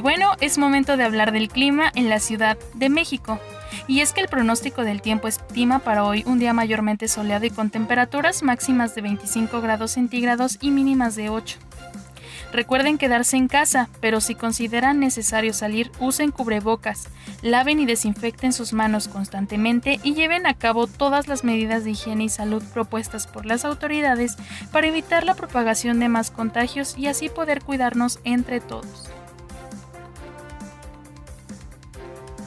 Bueno, 0.00 0.32
es 0.40 0.58
momento 0.58 0.96
de 0.96 1.04
hablar 1.04 1.32
del 1.32 1.48
clima 1.48 1.90
en 1.94 2.08
la 2.08 2.20
Ciudad 2.20 2.56
de 2.74 2.88
México. 2.88 3.40
Y 3.86 4.00
es 4.00 4.12
que 4.12 4.20
el 4.20 4.28
pronóstico 4.28 4.84
del 4.84 5.02
tiempo 5.02 5.28
estima 5.28 5.80
para 5.80 6.04
hoy 6.04 6.22
un 6.26 6.38
día 6.38 6.52
mayormente 6.52 7.08
soleado 7.08 7.46
y 7.46 7.50
con 7.50 7.70
temperaturas 7.70 8.42
máximas 8.42 8.94
de 8.94 9.02
25 9.02 9.60
grados 9.60 9.92
centígrados 9.92 10.58
y 10.60 10.70
mínimas 10.70 11.16
de 11.16 11.30
8. 11.30 11.58
Recuerden 12.52 12.96
quedarse 12.96 13.36
en 13.36 13.48
casa, 13.48 13.90
pero 14.00 14.20
si 14.20 14.34
consideran 14.34 15.00
necesario 15.00 15.52
salir, 15.52 15.90
usen 16.00 16.30
cubrebocas, 16.30 17.08
laven 17.42 17.78
y 17.78 17.84
desinfecten 17.84 18.52
sus 18.52 18.72
manos 18.72 19.08
constantemente 19.08 20.00
y 20.02 20.14
lleven 20.14 20.46
a 20.46 20.54
cabo 20.54 20.86
todas 20.86 21.28
las 21.28 21.44
medidas 21.44 21.84
de 21.84 21.90
higiene 21.90 22.24
y 22.24 22.28
salud 22.30 22.62
propuestas 22.72 23.26
por 23.26 23.44
las 23.44 23.64
autoridades 23.64 24.36
para 24.72 24.86
evitar 24.86 25.24
la 25.24 25.34
propagación 25.34 26.00
de 26.00 26.08
más 26.08 26.30
contagios 26.30 26.96
y 26.96 27.08
así 27.08 27.28
poder 27.28 27.62
cuidarnos 27.62 28.18
entre 28.24 28.60
todos. 28.60 29.08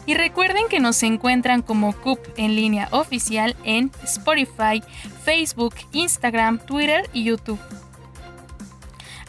Y 0.05 0.15
recuerden 0.15 0.63
que 0.69 0.79
nos 0.79 1.01
encuentran 1.03 1.61
como 1.61 1.93
CUP 1.93 2.19
en 2.37 2.55
línea 2.55 2.87
oficial 2.91 3.55
en 3.63 3.91
Spotify, 4.03 4.83
Facebook, 5.23 5.75
Instagram, 5.91 6.59
Twitter 6.59 7.09
y 7.13 7.23
YouTube. 7.23 7.59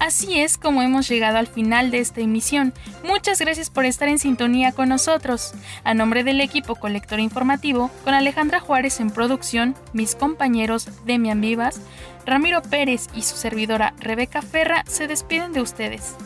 Así 0.02 0.40
es 0.40 0.58
como 0.58 0.82
hemos 0.82 1.08
llegado 1.08 1.38
al 1.38 1.46
final 1.46 1.92
de 1.92 2.00
esta 2.00 2.20
emisión. 2.20 2.74
Muchas 3.04 3.38
gracias 3.38 3.70
por 3.70 3.84
estar 3.84 4.08
en 4.08 4.18
sintonía 4.18 4.72
con 4.72 4.88
nosotros. 4.88 5.54
A 5.84 5.94
nombre 5.94 6.24
del 6.24 6.40
equipo 6.40 6.74
Colector 6.74 7.20
Informativo, 7.20 7.88
con 8.02 8.12
Alejandra 8.12 8.58
Juárez 8.58 8.98
en 8.98 9.12
producción, 9.12 9.76
mis 9.92 10.16
compañeros 10.16 10.88
Demian 11.04 11.40
Vivas, 11.40 11.80
Ramiro 12.26 12.62
Pérez 12.62 13.06
y 13.14 13.22
su 13.22 13.36
servidora 13.36 13.94
Rebeca 14.00 14.42
Ferra 14.42 14.82
se 14.88 15.06
despiden 15.06 15.52
de 15.52 15.60
ustedes. 15.60 16.16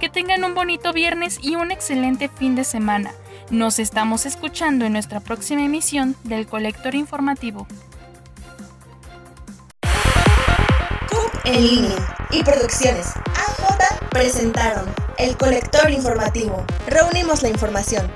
Que 0.00 0.08
tengan 0.08 0.42
un 0.42 0.54
bonito 0.54 0.92
viernes 0.92 1.38
y 1.40 1.54
un 1.54 1.70
excelente 1.70 2.28
fin 2.28 2.56
de 2.56 2.64
semana. 2.64 3.12
Nos 3.50 3.80
estamos 3.80 4.26
escuchando 4.26 4.84
en 4.84 4.92
nuestra 4.92 5.18
próxima 5.18 5.64
emisión 5.64 6.14
del 6.22 6.46
Colector 6.46 6.94
Informativo. 6.94 7.66
CUP 11.10 11.46
en 11.46 11.66
línea 11.66 12.16
y 12.30 12.44
Producciones 12.44 13.08
AJ 13.08 14.08
presentaron 14.10 14.86
el 15.18 15.36
Colector 15.36 15.90
Informativo. 15.90 16.64
Reunimos 16.86 17.42
la 17.42 17.48
información. 17.48 18.08